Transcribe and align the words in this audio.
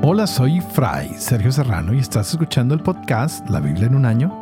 Hola, 0.00 0.28
soy 0.28 0.60
Fray 0.60 1.12
Sergio 1.18 1.50
Serrano 1.50 1.92
y 1.92 1.98
estás 1.98 2.30
escuchando 2.30 2.72
el 2.72 2.80
podcast 2.80 3.48
La 3.50 3.58
Biblia 3.58 3.88
en 3.88 3.96
un 3.96 4.06
año, 4.06 4.32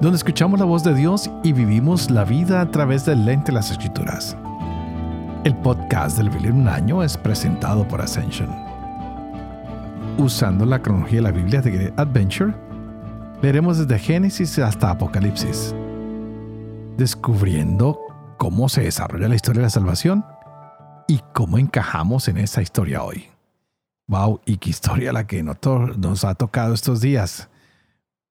donde 0.00 0.16
escuchamos 0.16 0.58
la 0.58 0.64
voz 0.64 0.82
de 0.82 0.92
Dios 0.92 1.30
y 1.44 1.52
vivimos 1.52 2.10
la 2.10 2.24
vida 2.24 2.60
a 2.60 2.68
través 2.68 3.06
del 3.06 3.24
lente 3.24 3.52
de 3.52 3.52
las 3.52 3.70
escrituras. 3.70 4.36
El 5.44 5.54
podcast 5.58 6.16
de 6.16 6.24
La 6.24 6.30
Biblia 6.30 6.50
en 6.50 6.62
un 6.62 6.68
año 6.68 7.04
es 7.04 7.16
presentado 7.16 7.86
por 7.86 8.00
Ascension. 8.00 8.50
Usando 10.18 10.66
la 10.66 10.82
cronología 10.82 11.18
de 11.18 11.22
la 11.22 11.30
Biblia 11.30 11.62
de 11.62 11.94
Adventure, 11.96 12.52
leeremos 13.42 13.78
desde 13.78 13.96
Génesis 14.00 14.58
hasta 14.58 14.90
Apocalipsis, 14.90 15.72
descubriendo 16.96 18.00
cómo 18.38 18.68
se 18.68 18.82
desarrolla 18.82 19.28
la 19.28 19.36
historia 19.36 19.60
de 19.60 19.66
la 19.66 19.70
salvación 19.70 20.26
y 21.06 21.20
cómo 21.32 21.58
encajamos 21.58 22.26
en 22.26 22.38
esa 22.38 22.60
historia 22.60 23.04
hoy. 23.04 23.33
Wow, 24.06 24.40
y 24.44 24.58
qué 24.58 24.70
historia 24.70 25.12
la 25.12 25.26
que 25.26 25.42
nos 25.42 26.24
ha 26.24 26.34
tocado 26.34 26.74
estos 26.74 27.00
días. 27.00 27.48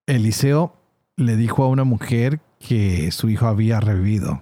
Eliseo 0.05 0.75
le 1.15 1.35
dijo 1.35 1.63
a 1.63 1.69
una 1.69 1.83
mujer 1.83 2.41
que 2.59 3.11
su 3.11 3.29
hijo 3.29 3.47
había 3.47 3.79
revivido 3.79 4.41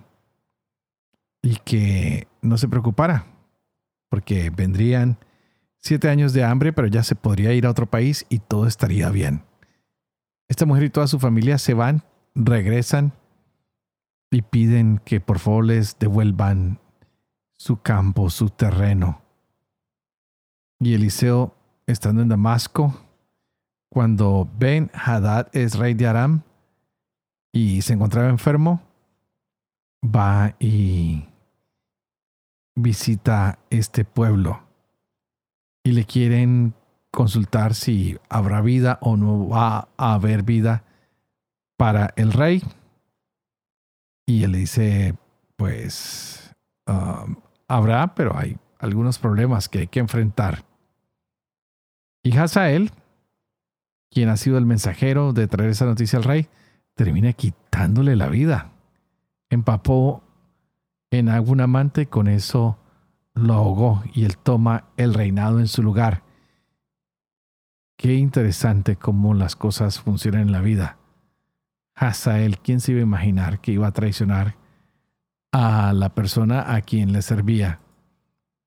y 1.42 1.56
que 1.58 2.28
no 2.42 2.58
se 2.58 2.68
preocupara, 2.68 3.26
porque 4.10 4.50
vendrían 4.50 5.18
siete 5.78 6.10
años 6.10 6.34
de 6.34 6.44
hambre, 6.44 6.74
pero 6.74 6.88
ya 6.88 7.04
se 7.04 7.16
podría 7.16 7.54
ir 7.54 7.66
a 7.66 7.72
otro 7.72 7.88
país 7.88 8.26
y 8.30 8.40
todo 8.40 8.68
estaría 8.68 9.10
bien. 9.10 9.44
Esta 10.48 10.66
mujer 10.66 10.84
y 10.84 10.90
toda 10.90 11.08
su 11.08 11.18
familia 11.18 11.58
se 11.58 11.74
van, 11.74 12.04
regresan 12.36 13.14
y 14.30 14.42
piden 14.42 15.00
que 15.04 15.20
por 15.20 15.40
favor 15.40 15.66
les 15.66 15.98
devuelvan 15.98 16.80
su 17.54 17.82
campo, 17.82 18.30
su 18.30 18.50
terreno. 18.50 19.21
Y 20.84 20.96
Eliseo, 20.96 21.56
estando 21.86 22.24
en 22.24 22.30
Damasco, 22.30 23.00
cuando 23.88 24.50
Ben 24.58 24.90
Hadad 24.96 25.48
es 25.54 25.78
rey 25.78 25.94
de 25.94 26.08
Aram 26.08 26.42
y 27.52 27.84
se 27.84 27.94
encontraba 27.94 28.30
enfermo, 28.30 28.82
va 30.04 30.56
y 30.58 31.28
visita 32.74 33.60
este 33.70 34.06
pueblo 34.06 34.64
y 35.84 35.92
le 35.92 36.06
quieren 36.06 36.74
consultar 37.12 37.76
si 37.76 38.18
habrá 38.28 38.62
vida 38.62 38.98
o 39.02 39.18
no 39.18 39.48
va 39.48 39.88
a 39.98 40.14
haber 40.16 40.42
vida 40.42 40.84
para 41.78 42.12
el 42.16 42.34
rey. 42.34 42.64
Y 44.26 44.46
él 44.46 44.54
le 44.54 44.58
dice, 44.58 45.16
pues 45.58 46.56
um, 46.88 47.36
habrá, 47.68 48.16
pero 48.16 48.36
hay 48.36 48.58
algunos 48.80 49.20
problemas 49.20 49.70
que 49.70 49.82
hay 49.82 49.88
que 49.88 50.00
enfrentar. 50.00 50.71
Y 52.24 52.38
Hazael, 52.38 52.92
quien 54.10 54.30
ha 54.30 54.38
sido 54.38 54.58
el 54.58 54.66
mensajero 54.66 55.34
de 55.34 55.48
traer 55.48 55.72
esa 55.72 55.86
noticia 55.86 56.18
al 56.18 56.24
rey, 56.24 56.48
termina 56.96 57.34
quitándole 57.34 58.16
la 58.16 58.28
vida. 58.28 58.72
Empapó 59.50 60.24
en 61.10 61.30
un 61.30 61.62
amante 61.62 62.08
con 62.08 62.28
eso 62.28 62.78
lo 63.34 63.54
ahogó 63.54 64.04
y 64.14 64.26
él 64.26 64.38
toma 64.38 64.86
el 64.98 65.14
reinado 65.14 65.60
en 65.60 65.68
su 65.68 65.84
lugar. 65.84 66.24
Qué 67.98 68.16
interesante 68.16 68.96
cómo 68.96 69.34
las 69.34 69.56
cosas 69.56 70.00
funcionan 70.00 70.42
en 70.42 70.52
la 70.52 70.62
vida. 70.62 70.98
Hazael, 71.96 72.60
¿quién 72.60 72.80
se 72.80 72.94
iba 72.94 73.00
a 73.00 73.04
imaginar 73.04 73.60
que 73.60 73.72
iba 73.72 73.88
a 73.88 73.92
traicionar 73.92 74.56
a 75.52 75.94
la 75.94 76.14
persona 76.16 76.74
a 76.74 76.82
quien 76.82 77.12
le 77.14 77.22
servía? 77.22 77.80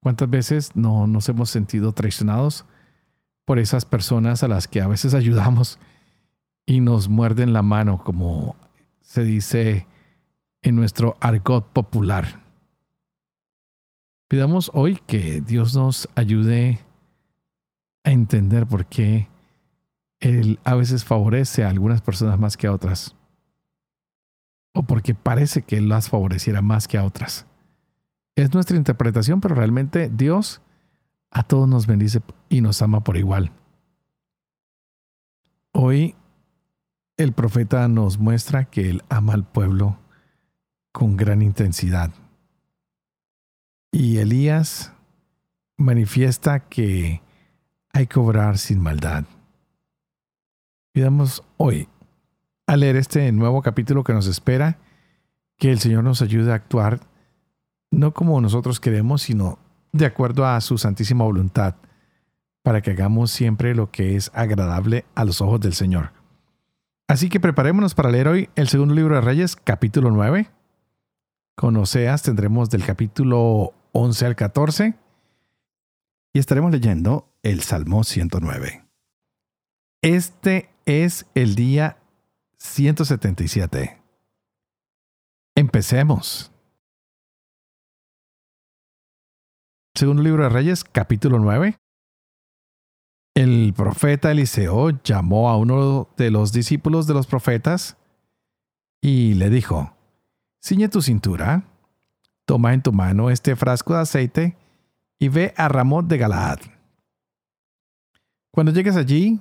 ¿Cuántas 0.00 0.30
veces 0.30 0.76
no 0.76 1.06
nos 1.06 1.28
hemos 1.28 1.50
sentido 1.50 1.92
traicionados 1.92 2.64
por 3.44 3.58
esas 3.58 3.84
personas 3.84 4.42
a 4.42 4.48
las 4.48 4.68
que 4.68 4.80
a 4.80 4.88
veces 4.88 5.14
ayudamos 5.14 5.78
y 6.66 6.80
nos 6.80 7.08
muerden 7.08 7.52
la 7.52 7.62
mano, 7.62 8.02
como 8.02 8.56
se 9.00 9.24
dice 9.24 9.86
en 10.62 10.76
nuestro 10.76 11.16
argot 11.20 11.66
popular? 11.72 12.42
Pidamos 14.28 14.70
hoy 14.74 14.98
que 15.06 15.40
Dios 15.40 15.76
nos 15.76 16.08
ayude 16.14 16.80
a 18.04 18.10
entender 18.10 18.66
por 18.66 18.86
qué 18.86 19.28
Él 20.20 20.58
a 20.64 20.74
veces 20.74 21.04
favorece 21.04 21.64
a 21.64 21.68
algunas 21.68 22.00
personas 22.00 22.38
más 22.38 22.56
que 22.56 22.66
a 22.66 22.72
otras. 22.72 23.14
O 24.72 24.82
porque 24.82 25.14
parece 25.14 25.62
que 25.62 25.76
Él 25.76 25.88
las 25.88 26.08
favoreciera 26.08 26.62
más 26.62 26.88
que 26.88 26.98
a 26.98 27.04
otras. 27.04 27.46
Es 28.34 28.52
nuestra 28.52 28.76
interpretación, 28.76 29.40
pero 29.40 29.54
realmente 29.54 30.10
Dios 30.12 30.60
a 31.34 31.42
todos 31.42 31.68
nos 31.68 31.86
bendice 31.86 32.22
y 32.48 32.60
nos 32.60 32.80
ama 32.80 33.04
por 33.04 33.16
igual. 33.16 33.50
Hoy 35.72 36.14
el 37.16 37.32
profeta 37.32 37.86
nos 37.88 38.18
muestra 38.18 38.64
que 38.64 38.88
Él 38.88 39.02
ama 39.08 39.34
al 39.34 39.44
pueblo 39.44 39.98
con 40.92 41.16
gran 41.16 41.42
intensidad. 41.42 42.12
Y 43.90 44.18
Elías 44.18 44.92
manifiesta 45.76 46.60
que 46.60 47.20
hay 47.92 48.06
que 48.06 48.18
obrar 48.20 48.58
sin 48.58 48.80
maldad. 48.80 49.24
Pidamos 50.92 51.42
hoy, 51.56 51.88
al 52.66 52.80
leer 52.80 52.94
este 52.96 53.30
nuevo 53.32 53.60
capítulo 53.60 54.04
que 54.04 54.12
nos 54.12 54.28
espera, 54.28 54.78
que 55.56 55.72
el 55.72 55.80
Señor 55.80 56.04
nos 56.04 56.22
ayude 56.22 56.52
a 56.52 56.56
actuar 56.56 57.00
no 57.90 58.12
como 58.12 58.40
nosotros 58.40 58.78
queremos, 58.80 59.22
sino 59.22 59.58
de 59.94 60.06
acuerdo 60.06 60.44
a 60.44 60.60
su 60.60 60.76
santísima 60.76 61.24
voluntad, 61.24 61.76
para 62.62 62.82
que 62.82 62.90
hagamos 62.90 63.30
siempre 63.30 63.76
lo 63.76 63.92
que 63.92 64.16
es 64.16 64.30
agradable 64.34 65.04
a 65.14 65.24
los 65.24 65.40
ojos 65.40 65.60
del 65.60 65.72
Señor. 65.72 66.10
Así 67.06 67.28
que 67.28 67.38
preparémonos 67.38 67.94
para 67.94 68.10
leer 68.10 68.26
hoy 68.26 68.48
el 68.56 68.68
segundo 68.68 68.92
libro 68.92 69.14
de 69.14 69.20
Reyes, 69.20 69.54
capítulo 69.54 70.10
9. 70.10 70.50
Con 71.54 71.76
Oseas 71.76 72.22
tendremos 72.22 72.70
del 72.70 72.84
capítulo 72.84 73.72
11 73.92 74.26
al 74.26 74.34
14 74.34 74.94
y 76.32 76.38
estaremos 76.40 76.72
leyendo 76.72 77.28
el 77.44 77.60
Salmo 77.60 78.02
109. 78.02 78.84
Este 80.02 80.70
es 80.86 81.26
el 81.36 81.54
día 81.54 81.98
177. 82.58 84.02
Empecemos. 85.54 86.53
Segundo 89.96 90.24
libro 90.24 90.42
de 90.42 90.48
Reyes, 90.48 90.82
capítulo 90.82 91.38
9. 91.38 91.76
El 93.36 93.72
profeta 93.76 94.32
Eliseo 94.32 94.90
llamó 95.04 95.48
a 95.48 95.56
uno 95.56 96.08
de 96.16 96.32
los 96.32 96.52
discípulos 96.52 97.06
de 97.06 97.14
los 97.14 97.28
profetas 97.28 97.96
y 99.00 99.34
le 99.34 99.50
dijo, 99.50 99.96
Ciñe 100.60 100.88
tu 100.88 101.00
cintura 101.00 101.62
Toma 102.44 102.74
en 102.74 102.82
tu 102.82 102.92
mano 102.92 103.30
este 103.30 103.54
frasco 103.54 103.94
de 103.94 104.00
aceite 104.00 104.56
y 105.20 105.28
ve 105.28 105.54
a 105.56 105.68
Ramot 105.68 106.06
de 106.08 106.18
Galaad. 106.18 106.58
Cuando 108.50 108.72
llegues 108.72 108.96
allí, 108.96 109.40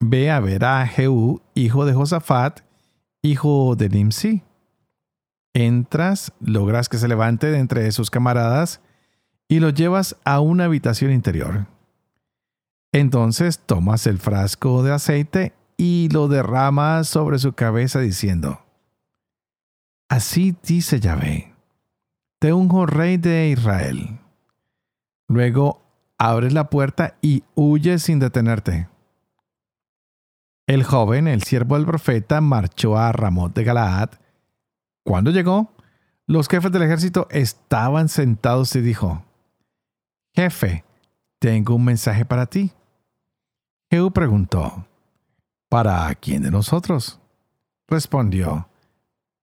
ve 0.00 0.30
a 0.30 0.40
ver 0.40 0.64
a 0.64 0.86
Jehú, 0.86 1.42
hijo 1.54 1.84
de 1.84 1.92
Josafat, 1.92 2.60
hijo 3.22 3.76
de 3.76 3.90
Nimsi. 3.90 4.42
Entras, 5.54 6.32
logras 6.40 6.88
que 6.88 6.96
se 6.96 7.08
levante 7.08 7.50
de 7.50 7.58
entre 7.58 7.92
sus 7.92 8.10
camaradas 8.10 8.80
y 9.48 9.60
lo 9.60 9.70
llevas 9.70 10.16
a 10.24 10.40
una 10.40 10.64
habitación 10.64 11.12
interior. 11.12 11.66
Entonces 12.92 13.58
tomas 13.58 14.06
el 14.06 14.18
frasco 14.18 14.82
de 14.82 14.92
aceite 14.92 15.52
y 15.76 16.08
lo 16.12 16.28
derramas 16.28 17.08
sobre 17.08 17.38
su 17.38 17.52
cabeza 17.52 18.00
diciendo, 18.00 18.60
Así 20.08 20.56
dice 20.62 21.00
Yahvé 21.00 21.56
te 22.38 22.52
unjo 22.52 22.86
rey 22.86 23.16
de 23.16 23.48
Israel. 23.48 24.20
Luego 25.26 25.82
abres 26.18 26.52
la 26.52 26.70
puerta 26.70 27.16
y 27.22 27.44
huyes 27.54 28.02
sin 28.02 28.18
detenerte. 28.18 28.88
El 30.66 30.84
joven, 30.84 31.28
el 31.28 31.42
siervo 31.42 31.76
del 31.76 31.86
profeta, 31.86 32.40
marchó 32.40 32.98
a 32.98 33.10
Ramot 33.12 33.54
de 33.54 33.64
Galaad. 33.64 34.10
Cuando 35.04 35.30
llegó, 35.30 35.72
los 36.26 36.48
jefes 36.48 36.72
del 36.72 36.82
ejército 36.82 37.26
estaban 37.30 38.08
sentados 38.08 38.76
y 38.76 38.80
dijo, 38.80 39.24
Jefe, 40.36 40.84
tengo 41.38 41.74
un 41.74 41.84
mensaje 41.84 42.26
para 42.26 42.44
ti. 42.44 42.70
Jehú 43.90 44.10
preguntó, 44.10 44.86
¿Para 45.70 46.14
quién 46.14 46.42
de 46.42 46.50
nosotros? 46.50 47.18
Respondió, 47.88 48.68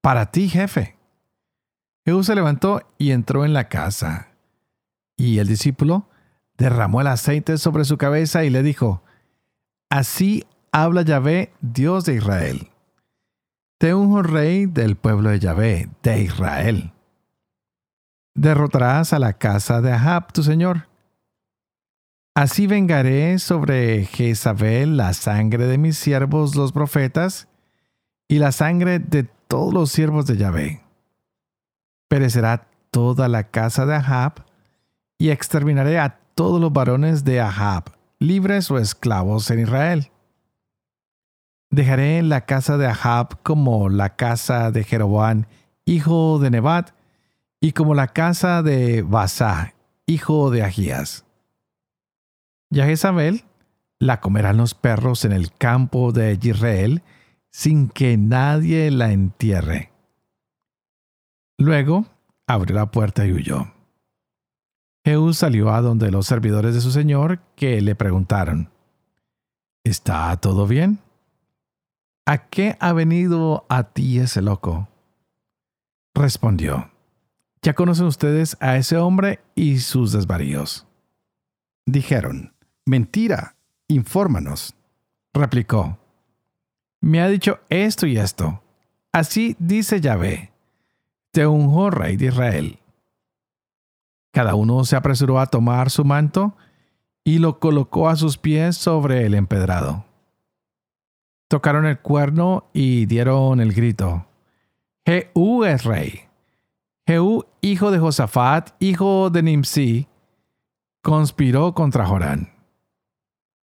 Para 0.02 0.30
ti, 0.30 0.48
jefe. 0.48 0.96
Jehú 2.06 2.24
se 2.24 2.36
levantó 2.36 2.82
y 3.00 3.10
entró 3.10 3.44
en 3.44 3.54
la 3.54 3.70
casa. 3.70 4.28
Y 5.18 5.40
el 5.40 5.48
discípulo 5.48 6.08
derramó 6.58 7.02
el 7.02 7.08
aceite 7.08 7.58
sobre 7.58 7.86
su 7.86 7.98
cabeza 7.98 8.44
y 8.44 8.52
le 8.52 8.62
dijo, 8.62 9.02
Así 9.90 10.46
habla 10.72 11.02
Yahvé, 11.02 11.54
Dios 11.62 12.06
de 12.06 12.16
Israel. 12.16 12.70
Te 13.80 13.96
unjo 13.96 14.22
rey 14.22 14.68
del 14.68 14.96
pueblo 14.96 15.30
de 15.32 15.40
Yahvé, 15.40 15.90
de 16.04 16.22
Israel. 16.22 16.93
Derrotarás 18.36 19.14
a 19.14 19.20
la 19.20 19.34
casa 19.34 19.82
de 19.82 19.92
Ahab, 19.92 20.34
tu 20.34 20.44
señor. 20.44 20.88
Así 22.36 22.66
vengaré 22.66 23.38
sobre 23.38 24.06
Jezabel 24.06 24.98
la 24.98 25.14
sangre 25.14 25.68
de 25.68 25.78
mis 25.78 25.98
siervos 25.98 26.56
los 26.56 26.72
profetas 26.72 27.48
y 28.28 28.40
la 28.40 28.52
sangre 28.52 28.98
de 28.98 29.24
todos 29.24 29.72
los 29.72 29.92
siervos 29.92 30.26
de 30.26 30.38
Yahvé. 30.38 30.82
Perecerá 32.10 32.68
toda 32.90 33.28
la 33.28 33.52
casa 33.52 33.86
de 33.86 33.96
Ahab 33.96 34.46
y 35.20 35.30
exterminaré 35.30 36.00
a 36.00 36.18
todos 36.34 36.60
los 36.60 36.74
varones 36.74 37.24
de 37.24 37.40
Ahab, 37.40 37.92
libres 38.18 38.72
o 38.72 38.80
esclavos 38.80 39.52
en 39.52 39.60
Israel. 39.60 40.12
Dejaré 41.70 42.24
la 42.24 42.46
casa 42.46 42.78
de 42.78 42.88
Ahab 42.88 43.44
como 43.44 43.90
la 43.90 44.16
casa 44.16 44.72
de 44.72 44.84
Jeroboam, 44.84 45.46
hijo 45.86 46.40
de 46.40 46.50
Nebat, 46.50 46.92
y 47.64 47.72
como 47.72 47.96
la 47.96 48.08
casa 48.10 48.62
de 48.62 49.04
Basá, 49.04 49.74
hijo 50.06 50.52
de 50.52 50.64
Agías. 50.64 51.26
Y 52.70 52.82
a 52.82 52.86
Jezabel 52.86 53.46
la 54.00 54.20
comerán 54.20 54.58
los 54.58 54.74
perros 54.74 55.24
en 55.24 55.32
el 55.32 55.54
campo 55.54 56.12
de 56.12 56.38
Israel, 56.42 57.04
sin 57.52 57.88
que 57.88 58.18
nadie 58.18 58.92
la 58.92 59.14
entierre. 59.14 59.94
Luego 61.58 62.06
abrió 62.48 62.76
la 62.76 62.92
puerta 62.92 63.26
y 63.26 63.32
huyó. 63.32 63.72
Jehú 65.06 65.34
salió 65.34 65.72
a 65.72 65.80
donde 65.80 66.12
los 66.12 66.28
servidores 66.28 66.76
de 66.76 66.82
su 66.82 66.92
señor, 66.92 67.40
que 67.56 67.80
le 67.80 67.96
preguntaron, 67.96 68.72
¿Está 69.86 70.36
todo 70.36 70.68
bien? 70.68 71.00
¿A 72.26 72.50
qué 72.50 72.76
ha 72.82 72.92
venido 72.92 73.66
a 73.70 73.84
ti 73.84 74.20
ese 74.20 74.42
loco? 74.42 74.90
Respondió, 76.14 76.93
ya 77.64 77.74
conocen 77.74 78.06
ustedes 78.06 78.56
a 78.60 78.78
ese 78.78 78.98
hombre 78.98 79.40
y 79.56 79.80
sus 79.80 80.12
desvaríos. 80.12 80.86
Dijeron, 81.88 82.54
mentira, 82.86 83.56
infórmanos. 83.88 84.76
Replicó, 85.34 85.98
me 87.02 87.22
ha 87.22 87.28
dicho 87.28 87.60
esto 87.70 88.06
y 88.06 88.18
esto. 88.18 88.62
Así 89.12 89.56
dice 89.58 90.00
Yahvé, 90.00 90.52
te 91.32 91.48
unjo 91.48 91.90
rey 91.90 92.18
de 92.18 92.28
Israel. 92.28 92.80
Cada 94.32 94.54
uno 94.54 94.84
se 94.84 94.96
apresuró 94.96 95.40
a 95.40 95.48
tomar 95.48 95.90
su 95.90 96.06
manto 96.06 96.56
y 97.24 97.40
lo 97.40 97.60
colocó 97.60 98.10
a 98.10 98.16
sus 98.16 98.38
pies 98.38 98.78
sobre 98.78 99.26
el 99.26 99.34
empedrado 99.34 100.06
tocaron 101.54 101.86
el 101.86 102.00
cuerno 102.00 102.66
y 102.74 103.06
dieron 103.06 103.60
el 103.60 103.74
grito. 103.74 104.26
Jehú 105.06 105.66
es 105.66 105.84
rey. 105.84 106.22
Jehú, 107.06 107.46
hijo 107.62 107.92
de 107.92 108.00
Josafat, 108.00 108.72
hijo 108.80 109.30
de 109.30 109.44
Nimsi, 109.44 110.08
conspiró 111.02 111.74
contra 111.74 112.06
Jorán. 112.06 112.54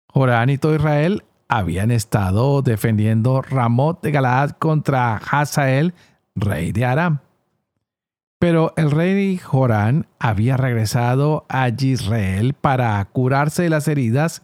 Jorán 0.09 0.49
y 0.49 0.57
todo 0.57 0.75
Israel 0.75 1.23
habían 1.47 1.91
estado 1.91 2.61
defendiendo 2.61 3.41
Ramot 3.41 4.01
de 4.01 4.11
Galaad 4.11 4.51
contra 4.51 5.15
Hazael, 5.15 5.93
rey 6.35 6.73
de 6.73 6.85
Aram. 6.85 7.19
Pero 8.37 8.73
el 8.75 8.91
rey 8.91 9.37
Jorán 9.37 10.07
había 10.19 10.57
regresado 10.57 11.45
a 11.47 11.69
Israel 11.69 12.53
para 12.53 13.03
curarse 13.05 13.63
de 13.63 13.69
las 13.69 13.87
heridas 13.87 14.43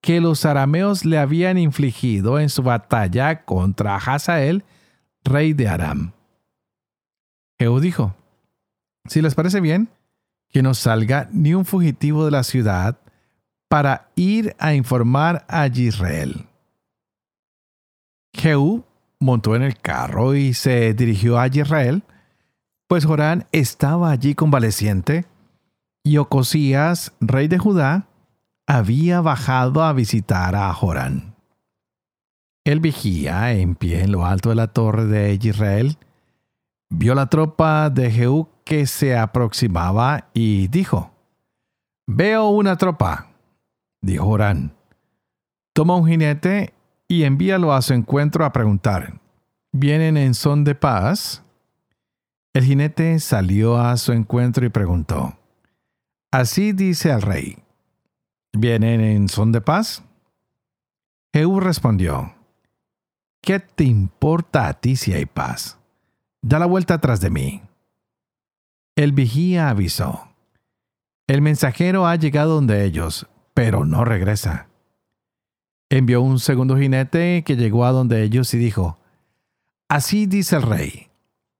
que 0.00 0.20
los 0.20 0.46
arameos 0.46 1.04
le 1.04 1.18
habían 1.18 1.58
infligido 1.58 2.38
en 2.38 2.48
su 2.48 2.62
batalla 2.62 3.44
contra 3.44 3.96
Hazael, 3.96 4.64
rey 5.24 5.52
de 5.52 5.68
Aram. 5.68 6.15
Jehú 7.58 7.80
dijo, 7.80 8.14
si 9.06 9.22
les 9.22 9.34
parece 9.34 9.60
bien, 9.60 9.88
que 10.50 10.62
no 10.62 10.74
salga 10.74 11.28
ni 11.32 11.54
un 11.54 11.64
fugitivo 11.64 12.24
de 12.24 12.30
la 12.30 12.42
ciudad 12.42 12.98
para 13.68 14.10
ir 14.14 14.54
a 14.58 14.74
informar 14.74 15.44
a 15.48 15.66
Israel. 15.66 16.46
Jehú 18.34 18.84
montó 19.18 19.56
en 19.56 19.62
el 19.62 19.78
carro 19.78 20.34
y 20.34 20.54
se 20.54 20.94
dirigió 20.94 21.38
a 21.38 21.46
Israel, 21.48 22.02
pues 22.88 23.04
Jorán 23.04 23.46
estaba 23.52 24.10
allí 24.10 24.34
convaleciente, 24.34 25.24
y 26.04 26.18
Ocosías, 26.18 27.12
rey 27.20 27.48
de 27.48 27.58
Judá, 27.58 28.06
había 28.68 29.20
bajado 29.20 29.82
a 29.82 29.92
visitar 29.92 30.54
a 30.54 30.72
Jorán. 30.72 31.34
El 32.64 32.80
vigía, 32.80 33.52
en 33.52 33.74
pie 33.74 34.02
en 34.02 34.12
lo 34.12 34.26
alto 34.26 34.50
de 34.50 34.54
la 34.56 34.68
torre 34.68 35.06
de 35.06 35.34
Israel, 35.34 35.98
vio 36.90 37.14
la 37.14 37.26
tropa 37.26 37.90
de 37.90 38.10
Jehú 38.10 38.48
que 38.64 38.86
se 38.86 39.16
aproximaba 39.16 40.28
y 40.34 40.68
dijo, 40.68 41.12
Veo 42.06 42.48
una 42.48 42.76
tropa, 42.76 43.28
dijo 44.00 44.24
Jorán. 44.24 44.74
Toma 45.72 45.96
un 45.96 46.06
jinete 46.06 46.72
y 47.08 47.24
envíalo 47.24 47.72
a 47.72 47.82
su 47.82 47.94
encuentro 47.94 48.44
a 48.44 48.52
preguntar, 48.52 49.20
¿vienen 49.72 50.16
en 50.16 50.34
son 50.34 50.64
de 50.64 50.74
paz? 50.74 51.42
El 52.54 52.64
jinete 52.64 53.18
salió 53.20 53.78
a 53.78 53.96
su 53.96 54.12
encuentro 54.12 54.64
y 54.64 54.70
preguntó, 54.70 55.36
Así 56.30 56.72
dice 56.72 57.10
el 57.10 57.22
rey, 57.22 57.58
¿Vienen 58.58 59.02
en 59.02 59.28
son 59.28 59.52
de 59.52 59.60
paz? 59.60 60.02
Jehú 61.34 61.60
respondió, 61.60 62.34
¿qué 63.42 63.60
te 63.60 63.84
importa 63.84 64.68
a 64.68 64.72
ti 64.72 64.96
si 64.96 65.12
hay 65.12 65.26
paz? 65.26 65.78
Da 66.42 66.58
la 66.58 66.66
vuelta 66.66 66.94
atrás 66.94 67.20
de 67.20 67.30
mí. 67.30 67.62
El 68.94 69.12
vigía 69.12 69.68
avisó, 69.68 70.28
el 71.26 71.42
mensajero 71.42 72.06
ha 72.06 72.14
llegado 72.14 72.54
donde 72.54 72.84
ellos, 72.84 73.26
pero 73.52 73.84
no 73.84 74.04
regresa. 74.04 74.68
Envió 75.90 76.22
un 76.22 76.38
segundo 76.38 76.76
jinete 76.76 77.42
que 77.44 77.56
llegó 77.56 77.84
a 77.84 77.92
donde 77.92 78.22
ellos 78.22 78.54
y 78.54 78.58
dijo, 78.58 78.98
Así 79.88 80.26
dice 80.26 80.56
el 80.56 80.62
rey, 80.62 81.08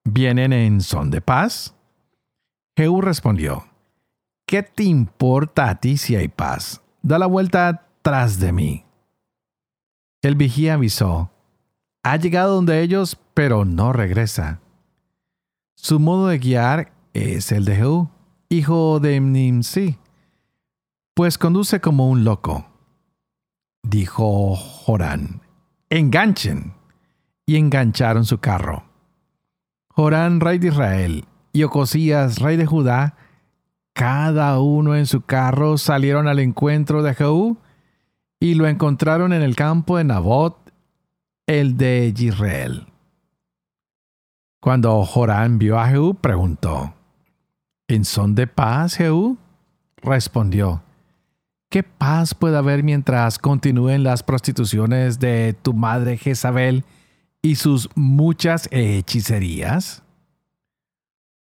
¿vienen 0.05 0.53
en 0.53 0.81
son 0.81 1.11
de 1.11 1.21
paz? 1.21 1.75
Jehú 2.77 3.01
respondió, 3.01 3.67
¿qué 4.47 4.63
te 4.63 4.85
importa 4.85 5.69
a 5.69 5.81
ti 5.81 5.97
si 5.97 6.17
hay 6.17 6.29
paz? 6.29 6.83
da 7.07 7.21
la 7.21 7.27
vuelta 7.27 7.87
tras 8.03 8.41
de 8.41 8.53
mí. 8.53 8.85
El 10.23 10.35
vigía 10.35 10.75
avisó, 10.75 11.31
ha 12.03 12.17
llegado 12.17 12.57
donde 12.57 12.83
ellos, 12.83 13.17
pero 13.33 13.65
no 13.65 13.93
regresa. 13.93 14.61
Su 15.77 16.01
modo 16.01 16.27
de 16.29 16.39
guiar 16.39 16.93
es 17.13 17.53
el 17.53 17.65
de 17.65 17.77
Jehú, 17.77 18.09
hijo 18.49 18.99
de 18.99 19.21
Nimsi, 19.21 19.97
pues 21.15 21.39
conduce 21.39 21.81
como 21.81 22.11
un 22.11 22.25
loco. 22.25 22.67
Dijo 23.83 24.57
Jorán, 24.57 25.43
enganchen. 25.91 26.75
Y 27.49 27.55
engancharon 27.57 28.25
su 28.25 28.39
carro. 28.39 28.83
Jorán, 29.91 30.41
rey 30.41 30.59
de 30.59 30.69
Israel, 30.69 31.25
y 31.53 31.63
Ocosías, 31.63 32.41
rey 32.41 32.57
de 32.57 32.67
Judá, 32.67 33.15
cada 33.93 34.59
uno 34.61 34.97
en 34.97 35.07
su 35.07 35.23
carro 35.23 35.79
salieron 35.79 36.27
al 36.27 36.41
encuentro 36.41 37.05
de 37.05 37.15
Jehú 37.15 37.57
y 38.41 38.55
lo 38.55 38.67
encontraron 38.67 39.33
en 39.33 39.43
el 39.43 39.57
campo 39.57 39.97
de 39.97 40.05
Nabot, 40.05 40.59
el 41.47 41.77
de 41.77 42.13
Israel. 42.19 42.89
Cuando 44.67 45.05
Jorán 45.05 45.61
vio 45.61 45.79
a 45.79 45.87
Jehú, 45.87 46.17
preguntó, 46.17 46.93
¿En 47.87 48.05
son 48.05 48.35
de 48.35 48.49
paz, 48.49 48.97
Jehú? 48.97 49.39
Respondió, 49.99 50.83
¿qué 51.71 51.85
paz 51.85 52.35
puede 52.35 52.57
haber 52.57 52.83
mientras 52.83 53.39
continúen 53.39 54.03
las 54.03 54.25
prostituciones 54.25 55.21
de 55.21 55.55
tu 55.63 55.73
madre 55.73 56.17
Jezabel 56.17 56.83
y 57.43 57.55
sus 57.55 57.89
muchas 57.95 58.69
hechicerías? 58.73 60.03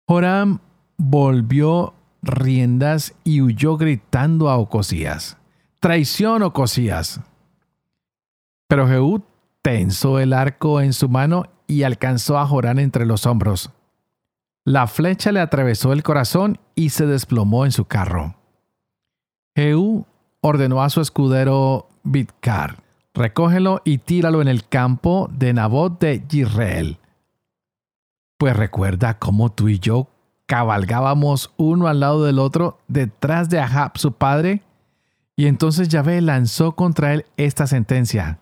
Joram 0.07 0.61
volvió 0.97 1.95
riendas 2.23 3.17
y 3.25 3.41
huyó 3.41 3.77
gritando 3.77 4.49
a 4.49 4.59
Ocosías. 4.59 5.37
Traición, 5.81 6.45
Ocosías. 6.45 7.21
Pero 8.69 8.87
Jehú 8.87 9.25
tensó 9.61 10.21
el 10.21 10.33
arco 10.33 10.81
en 10.81 10.93
su 10.93 11.09
mano 11.09 11.47
y 11.69 11.85
alcanzó 11.85 12.39
a 12.39 12.47
Jorán 12.47 12.81
entre 12.81 13.07
los 13.07 13.27
hombros. 13.27 13.71
La 14.65 14.89
flecha 14.89 15.31
le 15.31 15.41
atravesó 15.41 15.93
el 15.93 16.03
corazón 16.03 16.59
y 16.75 16.91
se 16.91 17.07
desplomó 17.07 17.65
en 17.65 17.71
su 17.71 17.85
carro. 17.85 18.35
Jehú 19.55 20.05
ordenó 20.41 20.83
a 20.83 20.91
su 20.91 21.01
escudero 21.01 21.89
Bidkar, 22.03 22.83
recógelo 23.15 23.83
y 23.85 23.99
tíralo 23.99 24.43
en 24.43 24.49
el 24.49 24.67
campo 24.67 25.29
de 25.33 25.53
Nabot 25.53 26.01
de 26.01 26.25
Yisrael. 26.29 26.99
Pues 28.39 28.57
recuerda 28.57 29.19
cómo 29.19 29.51
tú 29.51 29.69
y 29.69 29.79
yo 29.79 30.09
cabalgábamos 30.47 31.53
uno 31.59 31.89
al 31.89 32.01
lado 32.01 32.25
del 32.25 32.39
otro 32.39 32.79
detrás 32.89 33.51
de 33.51 33.61
Ahab 33.61 33.99
su 33.99 34.13
padre, 34.13 34.63
y 35.37 35.47
entonces 35.47 35.89
Yahvé 35.89 36.21
lanzó 36.21 36.73
contra 36.73 37.13
él 37.15 37.27
esta 37.37 37.67
sentencia. 37.67 38.39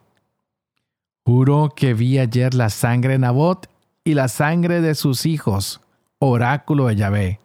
Juro 1.26 1.72
que 1.74 1.92
vi 1.92 2.20
ayer 2.20 2.54
la 2.54 2.70
sangre 2.70 3.14
de 3.14 3.18
Nabot 3.18 3.68
y 4.04 4.14
la 4.14 4.28
sangre 4.28 4.80
de 4.80 4.94
sus 4.94 5.26
hijos, 5.26 5.80
oráculo 6.20 6.86
de 6.86 6.94
Yahvé. 6.94 7.40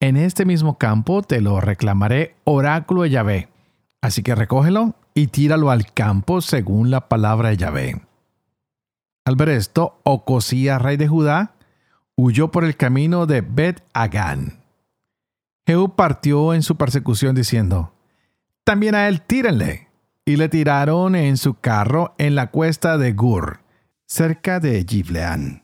En 0.00 0.18
este 0.18 0.44
mismo 0.44 0.76
campo 0.76 1.22
te 1.22 1.40
lo 1.40 1.62
reclamaré, 1.62 2.36
oráculo 2.44 3.02
de 3.02 3.10
Yahvé. 3.10 3.48
Así 4.02 4.22
que 4.22 4.34
recógelo 4.34 4.94
y 5.14 5.28
tíralo 5.28 5.70
al 5.70 5.90
campo 5.94 6.42
según 6.42 6.90
la 6.90 7.08
palabra 7.08 7.48
de 7.48 7.56
Yahvé. 7.56 8.02
Al 9.24 9.36
ver 9.36 9.48
esto, 9.48 9.98
Ocosías, 10.04 10.82
rey 10.82 10.98
de 10.98 11.08
Judá, 11.08 11.54
huyó 12.16 12.50
por 12.50 12.66
el 12.66 12.76
camino 12.76 13.24
de 13.24 13.40
Bet 13.40 13.82
Agán. 13.94 14.62
Jehú 15.66 15.96
partió 15.96 16.52
en 16.52 16.62
su 16.62 16.76
persecución 16.76 17.34
diciendo, 17.34 17.94
También 18.62 18.94
a 18.94 19.08
él 19.08 19.22
tírenle. 19.22 19.87
Y 20.28 20.36
le 20.36 20.50
tiraron 20.50 21.16
en 21.16 21.38
su 21.38 21.54
carro 21.54 22.14
en 22.18 22.34
la 22.34 22.50
cuesta 22.50 22.98
de 22.98 23.14
Gur, 23.14 23.60
cerca 24.04 24.60
de 24.60 24.84
Gibleán. 24.86 25.62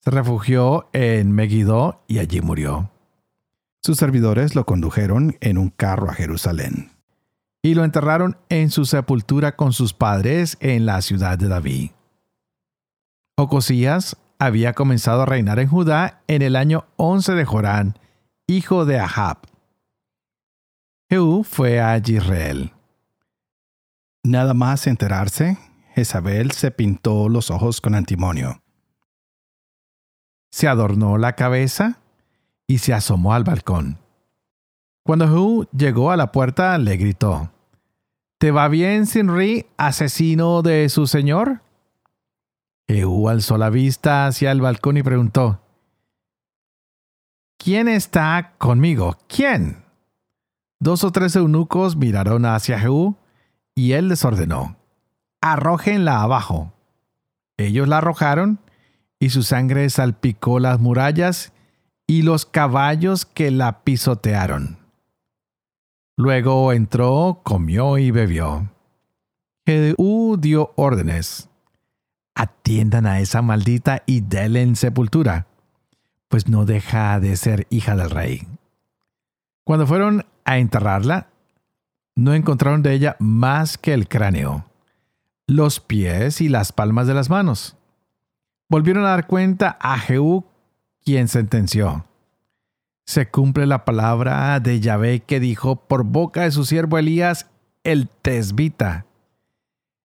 Se 0.00 0.10
refugió 0.10 0.88
en 0.94 1.32
Megiddo 1.32 2.02
y 2.08 2.20
allí 2.20 2.40
murió. 2.40 2.90
Sus 3.82 3.98
servidores 3.98 4.54
lo 4.54 4.64
condujeron 4.64 5.36
en 5.42 5.58
un 5.58 5.68
carro 5.68 6.08
a 6.08 6.14
Jerusalén 6.14 6.92
y 7.60 7.74
lo 7.74 7.84
enterraron 7.84 8.38
en 8.48 8.70
su 8.70 8.86
sepultura 8.86 9.54
con 9.54 9.74
sus 9.74 9.92
padres 9.92 10.56
en 10.60 10.86
la 10.86 11.02
ciudad 11.02 11.36
de 11.36 11.48
David. 11.48 11.90
Ocosías 13.36 14.16
había 14.38 14.72
comenzado 14.72 15.20
a 15.20 15.26
reinar 15.26 15.58
en 15.58 15.68
Judá 15.68 16.22
en 16.26 16.40
el 16.40 16.56
año 16.56 16.86
11 16.96 17.34
de 17.34 17.44
Jorán, 17.44 17.98
hijo 18.46 18.86
de 18.86 18.98
Ahab. 18.98 19.40
Jehú 21.10 21.44
fue 21.44 21.82
a 21.82 21.98
Israel. 21.98 22.72
Nada 24.24 24.54
más 24.54 24.86
enterarse, 24.86 25.58
Jezabel 25.94 26.52
se 26.52 26.70
pintó 26.70 27.28
los 27.28 27.50
ojos 27.50 27.80
con 27.80 27.96
antimonio. 27.96 28.62
Se 30.52 30.68
adornó 30.68 31.18
la 31.18 31.34
cabeza 31.34 31.98
y 32.68 32.78
se 32.78 32.94
asomó 32.94 33.34
al 33.34 33.42
balcón. 33.42 33.98
Cuando 35.04 35.26
Jehú 35.26 35.66
llegó 35.76 36.12
a 36.12 36.16
la 36.16 36.30
puerta, 36.30 36.78
le 36.78 36.96
gritó, 36.96 37.50
¿Te 38.38 38.52
va 38.52 38.68
bien, 38.68 39.06
Sinri, 39.06 39.66
asesino 39.76 40.62
de 40.62 40.88
su 40.88 41.08
señor? 41.08 41.62
Jehú 42.86 43.28
alzó 43.28 43.58
la 43.58 43.70
vista 43.70 44.26
hacia 44.26 44.52
el 44.52 44.60
balcón 44.60 44.98
y 44.98 45.02
preguntó, 45.02 45.60
¿Quién 47.58 47.88
está 47.88 48.54
conmigo? 48.58 49.16
¿Quién? 49.26 49.84
Dos 50.78 51.02
o 51.02 51.10
tres 51.10 51.34
eunucos 51.34 51.96
miraron 51.96 52.46
hacia 52.46 52.78
Jehú 52.78 53.16
y 53.74 53.92
él 53.92 54.08
les 54.08 54.24
ordenó, 54.24 54.76
arrójenla 55.40 56.22
abajo. 56.22 56.72
Ellos 57.56 57.88
la 57.88 57.98
arrojaron 57.98 58.60
y 59.18 59.30
su 59.30 59.42
sangre 59.42 59.88
salpicó 59.90 60.58
las 60.58 60.80
murallas 60.80 61.52
y 62.06 62.22
los 62.22 62.44
caballos 62.44 63.24
que 63.24 63.50
la 63.50 63.82
pisotearon. 63.84 64.78
Luego 66.16 66.72
entró, 66.72 67.40
comió 67.42 67.98
y 67.98 68.10
bebió. 68.10 68.70
Jehú 69.64 70.36
dio 70.38 70.72
órdenes. 70.76 71.48
Atiendan 72.34 73.06
a 73.06 73.20
esa 73.20 73.42
maldita 73.42 74.02
y 74.06 74.20
denle 74.20 74.62
en 74.62 74.76
sepultura, 74.76 75.46
pues 76.28 76.48
no 76.48 76.64
deja 76.64 77.20
de 77.20 77.36
ser 77.36 77.66
hija 77.70 77.94
del 77.94 78.10
rey. 78.10 78.46
Cuando 79.64 79.86
fueron 79.86 80.26
a 80.44 80.58
enterrarla, 80.58 81.28
no 82.14 82.34
encontraron 82.34 82.82
de 82.82 82.92
ella 82.92 83.16
más 83.18 83.78
que 83.78 83.94
el 83.94 84.08
cráneo, 84.08 84.66
los 85.46 85.80
pies 85.80 86.40
y 86.40 86.48
las 86.48 86.72
palmas 86.72 87.06
de 87.06 87.14
las 87.14 87.30
manos. 87.30 87.76
Volvieron 88.68 89.04
a 89.04 89.10
dar 89.10 89.26
cuenta 89.26 89.76
a 89.80 89.98
Jehú, 89.98 90.44
quien 91.04 91.28
sentenció 91.28 92.04
se 93.04 93.28
cumple 93.28 93.66
la 93.66 93.84
palabra 93.84 94.58
de 94.60 94.80
Yahvé 94.80 95.20
que 95.20 95.40
dijo 95.40 95.76
por 95.76 96.04
boca 96.04 96.42
de 96.42 96.50
su 96.50 96.64
siervo 96.64 96.98
Elías, 96.98 97.46
el 97.84 98.08
tesbita. 98.08 99.06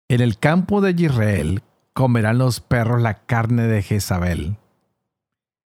En 0.08 0.20
el 0.20 0.38
campo 0.38 0.80
de 0.80 0.90
Israel 0.92 1.62
comerán 1.94 2.38
los 2.38 2.60
perros 2.60 3.00
la 3.00 3.14
carne 3.24 3.66
de 3.66 3.82
Jezabel. 3.82 4.56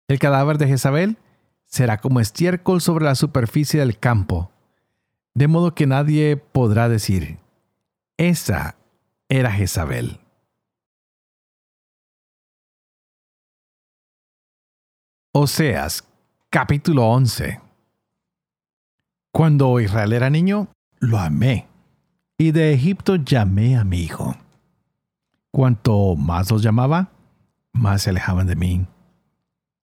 El 0.06 0.18
cadáver 0.18 0.58
de 0.58 0.68
Jezabel 0.68 1.16
será 1.64 1.98
como 1.98 2.20
estiércol 2.20 2.80
sobre 2.80 3.04
la 3.04 3.14
superficie 3.14 3.80
del 3.80 3.98
campo, 3.98 4.52
de 5.34 5.48
modo 5.48 5.74
que 5.74 5.86
nadie 5.86 6.36
podrá 6.36 6.88
decir, 6.88 7.38
esa 8.16 8.76
era 9.28 9.50
Jezabel. 9.50 10.20
Oseas 15.32 16.04
Capítulo 16.48 17.08
11 17.08 17.60
Cuando 19.32 19.80
Israel 19.80 20.12
era 20.12 20.30
niño, 20.30 20.68
lo 21.00 21.18
amé, 21.18 21.66
y 22.38 22.52
de 22.52 22.72
Egipto 22.72 23.16
llamé 23.16 23.76
a 23.76 23.82
mi 23.82 24.02
hijo. 24.02 24.36
Cuanto 25.50 26.14
más 26.14 26.52
los 26.52 26.62
llamaba, 26.62 27.10
más 27.72 28.02
se 28.02 28.10
alejaban 28.10 28.46
de 28.46 28.54
mí. 28.54 28.86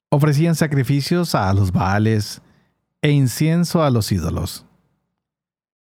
Ofrecían 0.10 0.56
sacrificios 0.56 1.36
a 1.36 1.54
los 1.54 1.74
baales 1.74 2.42
e 3.02 3.12
incienso 3.12 3.84
a 3.84 3.90
los 3.90 4.14
ídolos. 4.14 4.66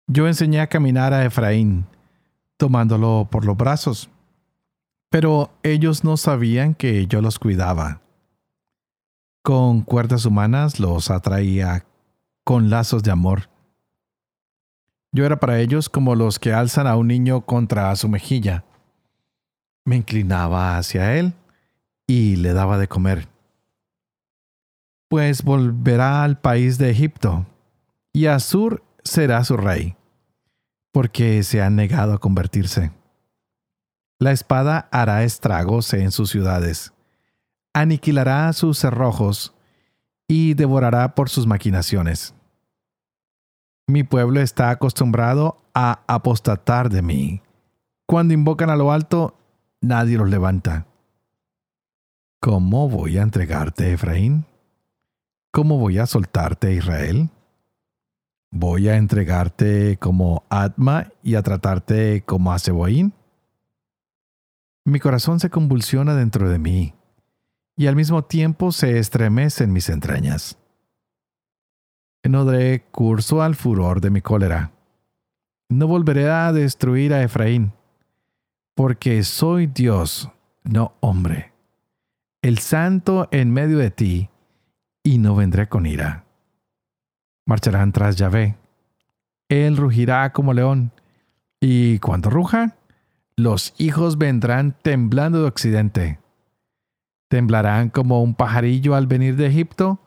Yo 0.06 0.26
enseñé 0.26 0.60
a 0.60 0.68
caminar 0.68 1.12
a 1.12 1.24
Efraín, 1.24 1.86
tomándolo 2.56 3.28
por 3.30 3.44
los 3.44 3.56
brazos, 3.56 4.10
pero 5.10 5.50
ellos 5.62 6.04
no 6.04 6.16
sabían 6.16 6.74
que 6.74 7.06
yo 7.06 7.20
los 7.20 7.38
cuidaba 7.38 8.00
con 9.44 9.82
cuerdas 9.82 10.24
humanas 10.24 10.80
los 10.80 11.10
atraía 11.10 11.84
con 12.44 12.70
lazos 12.70 13.02
de 13.02 13.10
amor. 13.10 13.50
Yo 15.12 15.26
era 15.26 15.38
para 15.38 15.60
ellos 15.60 15.90
como 15.90 16.14
los 16.14 16.38
que 16.38 16.54
alzan 16.54 16.86
a 16.86 16.96
un 16.96 17.08
niño 17.08 17.42
contra 17.42 17.94
su 17.94 18.08
mejilla. 18.08 18.64
Me 19.84 19.96
inclinaba 19.96 20.78
hacia 20.78 21.16
él 21.16 21.34
y 22.06 22.36
le 22.36 22.54
daba 22.54 22.78
de 22.78 22.88
comer. 22.88 23.28
Pues 25.10 25.44
volverá 25.44 26.24
al 26.24 26.40
país 26.40 26.78
de 26.78 26.88
Egipto, 26.88 27.44
y 28.14 28.26
Asur 28.26 28.82
será 29.04 29.44
su 29.44 29.56
rey, 29.56 29.96
porque 30.92 31.42
se 31.42 31.62
ha 31.62 31.70
negado 31.70 32.14
a 32.14 32.18
convertirse. 32.18 32.92
La 34.18 34.32
espada 34.32 34.88
hará 34.90 35.24
estragos 35.24 35.92
en 35.94 36.10
sus 36.10 36.30
ciudades 36.30 36.94
aniquilará 37.74 38.50
sus 38.52 38.78
cerrojos 38.78 39.52
y 40.28 40.54
devorará 40.54 41.14
por 41.14 41.28
sus 41.28 41.46
maquinaciones. 41.46 42.34
Mi 43.86 44.04
pueblo 44.04 44.40
está 44.40 44.70
acostumbrado 44.70 45.60
a 45.74 46.00
apostatar 46.06 46.88
de 46.88 47.02
mí. 47.02 47.42
Cuando 48.06 48.32
invocan 48.32 48.70
a 48.70 48.76
lo 48.76 48.92
alto, 48.92 49.36
nadie 49.82 50.16
los 50.16 50.30
levanta. 50.30 50.86
¿Cómo 52.40 52.88
voy 52.88 53.18
a 53.18 53.22
entregarte, 53.22 53.92
Efraín? 53.92 54.46
¿Cómo 55.50 55.78
voy 55.78 55.98
a 55.98 56.06
soltarte, 56.06 56.72
Israel? 56.72 57.28
¿Voy 58.56 58.88
a 58.88 58.96
entregarte 58.96 59.96
como 59.96 60.44
Atma 60.48 61.10
y 61.24 61.34
a 61.34 61.42
tratarte 61.42 62.22
como 62.24 62.52
a 62.52 62.60
Seboín? 62.60 63.12
Mi 64.84 65.00
corazón 65.00 65.40
se 65.40 65.50
convulsiona 65.50 66.14
dentro 66.14 66.48
de 66.48 66.60
mí 66.60 66.94
y 67.76 67.88
al 67.88 67.96
mismo 67.96 68.22
tiempo 68.22 68.70
se 68.70 69.00
estremecen 69.00 69.72
mis 69.72 69.88
entrañas. 69.88 70.56
No 72.22 72.44
daré 72.44 72.84
curso 72.92 73.42
al 73.42 73.56
furor 73.56 74.00
de 74.00 74.10
mi 74.10 74.20
cólera. 74.20 74.70
No 75.68 75.88
volveré 75.88 76.30
a 76.30 76.52
destruir 76.52 77.12
a 77.12 77.24
Efraín, 77.24 77.72
porque 78.76 79.24
soy 79.24 79.66
Dios, 79.66 80.30
no 80.62 80.94
hombre, 81.00 81.52
el 82.40 82.58
santo 82.58 83.26
en 83.32 83.50
medio 83.50 83.78
de 83.78 83.90
ti, 83.90 84.30
y 85.02 85.18
no 85.18 85.34
vendré 85.34 85.68
con 85.68 85.86
ira. 85.86 86.24
Marcharán 87.46 87.92
tras 87.92 88.16
Yahvé. 88.16 88.56
Él 89.48 89.76
rugirá 89.76 90.32
como 90.32 90.52
león, 90.52 90.92
y 91.60 91.98
cuando 91.98 92.30
ruja, 92.30 92.76
los 93.36 93.74
hijos 93.78 94.18
vendrán 94.18 94.76
temblando 94.82 95.42
de 95.42 95.48
occidente 95.48 96.18
Temblarán 97.34 97.90
como 97.90 98.22
un 98.22 98.36
pajarillo 98.36 98.94
al 98.94 99.08
venir 99.08 99.34
de 99.34 99.46
Egipto, 99.46 99.98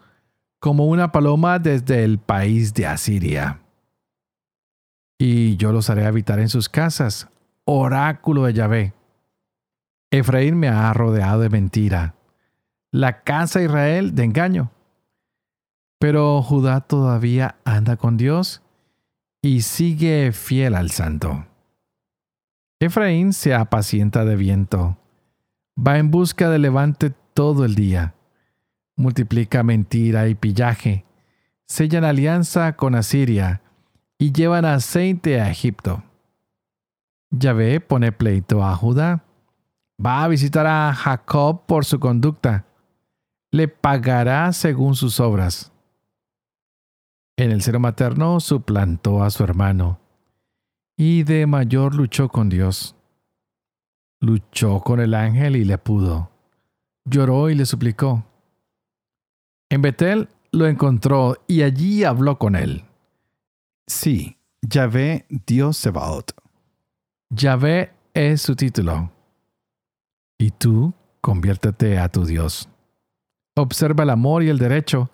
como 0.59 0.85
una 0.87 1.11
paloma 1.11 1.59
desde 1.59 2.05
el 2.05 2.19
país 2.19 2.73
de 2.73 2.87
Asiria. 2.87 3.59
Y 5.19 5.57
yo 5.57 5.73
los 5.73 5.89
haré 5.89 6.05
habitar 6.05 6.39
en 6.39 6.47
sus 6.47 6.69
casas, 6.69 7.27
oráculo 7.65 8.45
de 8.45 8.53
Yahvé. 8.53 8.93
Efraín 10.09 10.57
me 10.57 10.69
ha 10.69 10.93
rodeado 10.93 11.41
de 11.41 11.49
mentira, 11.49 12.15
la 12.91 13.23
casa 13.23 13.59
de 13.59 13.65
Israel 13.65 14.15
de 14.15 14.23
engaño. 14.23 14.71
Pero 15.99 16.41
Judá 16.41 16.81
todavía 16.81 17.57
anda 17.65 17.97
con 17.97 18.17
Dios 18.17 18.61
y 19.41 19.61
sigue 19.61 20.31
fiel 20.31 20.75
al 20.75 20.91
santo. 20.91 21.45
Efraín 22.79 23.33
se 23.33 23.55
apacienta 23.55 24.23
de 24.25 24.35
viento 24.35 24.97
Va 25.77 25.99
en 25.99 26.09
busca 26.09 26.49
de 26.49 26.57
levante 26.57 27.13
todo 27.33 27.63
el 27.63 27.75
día. 27.75 28.15
Multiplica 28.95 29.61
mentira 29.61 30.27
y 30.27 30.33
pillaje. 30.33 31.05
sellan 31.67 32.03
alianza 32.03 32.75
con 32.75 32.95
Asiria 32.95 33.61
y 34.17 34.31
llevan 34.31 34.65
aceite 34.65 35.39
a 35.39 35.51
Egipto. 35.51 36.03
Yahvé 37.29 37.79
pone 37.79 38.11
pleito 38.11 38.63
a 38.63 38.75
Judá. 38.75 39.23
Va 40.03 40.23
a 40.23 40.27
visitar 40.27 40.65
a 40.65 40.91
Jacob 40.93 41.65
por 41.67 41.85
su 41.85 41.99
conducta. 41.99 42.65
Le 43.51 43.67
pagará 43.67 44.51
según 44.53 44.95
sus 44.95 45.19
obras. 45.19 45.71
En 47.37 47.51
el 47.51 47.61
seno 47.61 47.79
materno 47.79 48.39
suplantó 48.39 49.23
a 49.23 49.29
su 49.29 49.43
hermano 49.43 49.99
y 50.97 51.21
de 51.21 51.45
mayor 51.45 51.93
luchó 51.93 52.29
con 52.29 52.49
Dios. 52.49 52.95
Luchó 54.19 54.79
con 54.79 54.99
el 54.99 55.13
ángel 55.13 55.55
y 55.55 55.63
le 55.63 55.77
pudo. 55.77 56.31
Lloró 57.05 57.51
y 57.51 57.55
le 57.55 57.67
suplicó. 57.67 58.25
En 59.69 59.83
Betel 59.83 60.29
lo 60.51 60.65
encontró 60.65 61.37
y 61.47 61.61
allí 61.61 62.03
habló 62.03 62.39
con 62.39 62.55
él. 62.55 62.85
Sí, 63.85 64.37
Yahvé 64.61 65.27
Dios 65.29 65.77
Sebaot. 65.77 66.31
Yahvé 67.29 67.93
es 68.15 68.41
su 68.41 68.55
título. 68.55 69.11
Y 70.39 70.49
tú 70.49 70.91
conviértete 71.21 71.99
a 71.99 72.09
tu 72.09 72.25
Dios. 72.25 72.67
Observa 73.55 74.03
el 74.03 74.09
amor 74.09 74.41
y 74.41 74.49
el 74.49 74.57
derecho 74.57 75.11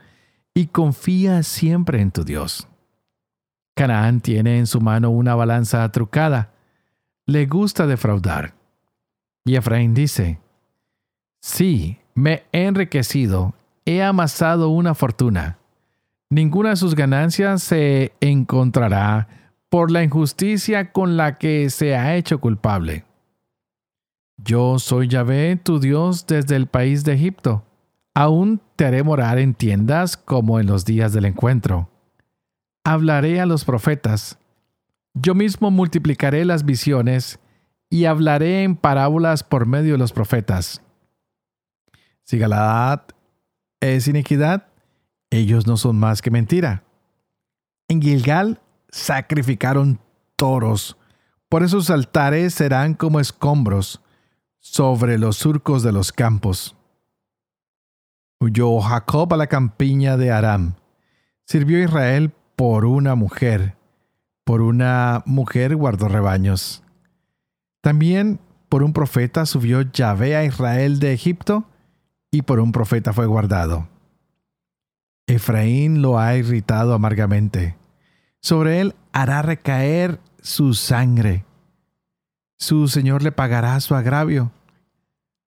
y 0.53 0.67
confía 0.67 1.43
siempre 1.43 2.01
en 2.01 2.11
tu 2.11 2.23
Dios. 2.23 2.67
Canaán 3.75 4.21
tiene 4.21 4.59
en 4.59 4.67
su 4.67 4.81
mano 4.81 5.09
una 5.09 5.35
balanza 5.35 5.89
trucada. 5.91 6.53
Le 7.25 7.45
gusta 7.45 7.87
defraudar. 7.87 8.53
Y 9.45 9.55
Efraín 9.55 9.93
dice, 9.93 10.39
Sí, 11.41 11.99
me 12.13 12.43
he 12.51 12.65
enriquecido, 12.65 13.55
he 13.85 14.03
amasado 14.03 14.69
una 14.69 14.93
fortuna. 14.93 15.57
Ninguna 16.29 16.69
de 16.69 16.75
sus 16.75 16.95
ganancias 16.95 17.63
se 17.63 18.13
encontrará 18.21 19.27
por 19.69 19.91
la 19.91 20.03
injusticia 20.03 20.91
con 20.91 21.17
la 21.17 21.37
que 21.37 21.69
se 21.69 21.95
ha 21.95 22.15
hecho 22.15 22.39
culpable. 22.39 23.05
Yo 24.37 24.79
soy 24.79 25.07
Yahvé, 25.07 25.55
tu 25.55 25.79
Dios, 25.79 26.27
desde 26.27 26.55
el 26.55 26.67
país 26.67 27.03
de 27.03 27.13
Egipto. 27.13 27.63
Aún 28.13 28.61
te 28.83 28.87
haré 28.87 29.01
morar 29.01 29.39
en 29.39 29.53
tiendas 29.53 30.17
como 30.17 30.59
en 30.59 30.67
los 30.67 30.83
días 30.83 31.13
del 31.13 31.23
encuentro 31.23 31.89
hablaré 32.83 33.39
a 33.39 33.45
los 33.45 33.63
profetas. 33.63 34.37
Yo 35.13 35.35
mismo 35.35 35.71
multiplicaré 35.71 36.43
las 36.43 36.65
visiones 36.65 37.39
y 37.89 38.03
hablaré 38.03 38.63
en 38.63 38.75
parábolas 38.75 39.41
por 39.41 39.67
medio 39.67 39.93
de 39.93 39.99
los 39.99 40.11
profetas. 40.11 40.81
Si 42.25 42.37
Galaad 42.37 43.03
es 43.79 44.09
iniquidad, 44.09 44.67
ellos 45.29 45.65
no 45.65 45.77
son 45.77 45.97
más 45.97 46.21
que 46.21 46.29
mentira. 46.29 46.83
En 47.87 48.01
Gilgal 48.01 48.59
sacrificaron 48.89 50.01
toros, 50.35 50.97
por 51.47 51.63
esos 51.63 51.89
altares 51.89 52.53
serán 52.53 52.95
como 52.95 53.21
escombros 53.21 54.01
sobre 54.59 55.17
los 55.17 55.37
surcos 55.37 55.83
de 55.83 55.93
los 55.93 56.11
campos. 56.11 56.75
Huyó 58.43 58.81
Jacob 58.81 59.33
a 59.33 59.37
la 59.37 59.47
campiña 59.47 60.17
de 60.17 60.29
Aram. 60.29 60.73
Sirvió 61.45 61.81
Israel 61.81 62.33
por 62.57 62.83
una 62.83 63.15
mujer. 63.15 63.77
Por 64.43 64.61
una 64.61 65.23
mujer 65.25 65.77
guardó 65.77 66.09
rebaños. 66.09 66.83
También 67.79 68.41
por 68.67 68.83
un 68.83 68.91
profeta 68.91 69.45
subió 69.45 69.83
Yahvé 69.83 70.35
a 70.35 70.43
Israel 70.43 70.99
de 70.99 71.13
Egipto, 71.13 71.63
y 72.31 72.41
por 72.41 72.59
un 72.59 72.73
profeta 72.73 73.13
fue 73.13 73.27
guardado. 73.27 73.87
Efraín 75.25 76.01
lo 76.01 76.19
ha 76.19 76.35
irritado 76.35 76.93
amargamente. 76.93 77.77
Sobre 78.41 78.81
él 78.81 78.93
hará 79.13 79.41
recaer 79.41 80.19
su 80.41 80.73
sangre. 80.73 81.45
Su 82.57 82.89
Señor 82.89 83.23
le 83.23 83.31
pagará 83.31 83.79
su 83.79 83.95
agravio. 83.95 84.51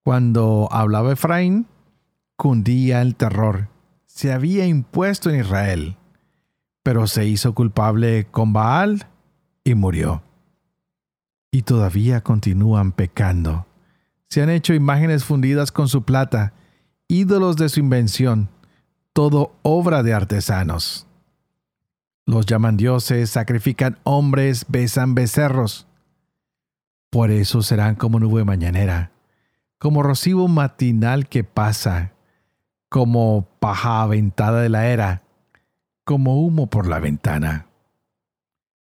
Cuando 0.02 0.70
hablaba 0.72 1.12
Efraín, 1.12 1.66
cundía 2.36 3.02
el 3.02 3.16
terror. 3.16 3.68
Se 4.06 4.32
había 4.32 4.66
impuesto 4.66 5.30
en 5.30 5.40
Israel 5.40 5.96
pero 6.86 7.08
se 7.08 7.26
hizo 7.26 7.52
culpable 7.52 8.28
con 8.30 8.52
Baal 8.52 9.08
y 9.64 9.74
murió. 9.74 10.22
Y 11.50 11.62
todavía 11.62 12.20
continúan 12.20 12.92
pecando. 12.92 13.66
Se 14.28 14.40
han 14.40 14.50
hecho 14.50 14.72
imágenes 14.72 15.24
fundidas 15.24 15.72
con 15.72 15.88
su 15.88 16.04
plata, 16.04 16.52
ídolos 17.08 17.56
de 17.56 17.70
su 17.70 17.80
invención, 17.80 18.50
todo 19.12 19.56
obra 19.62 20.04
de 20.04 20.14
artesanos. 20.14 21.08
Los 22.24 22.46
llaman 22.46 22.76
dioses, 22.76 23.30
sacrifican 23.30 23.98
hombres, 24.04 24.64
besan 24.68 25.16
becerros. 25.16 25.88
Por 27.10 27.32
eso 27.32 27.62
serán 27.62 27.96
como 27.96 28.20
nube 28.20 28.44
mañanera, 28.44 29.10
como 29.78 30.04
rocío 30.04 30.46
matinal 30.46 31.28
que 31.28 31.42
pasa, 31.42 32.12
como 32.96 33.46
paja 33.60 34.00
aventada 34.00 34.62
de 34.62 34.70
la 34.70 34.86
era, 34.86 35.22
como 36.06 36.40
humo 36.40 36.68
por 36.68 36.86
la 36.86 36.98
ventana. 36.98 37.66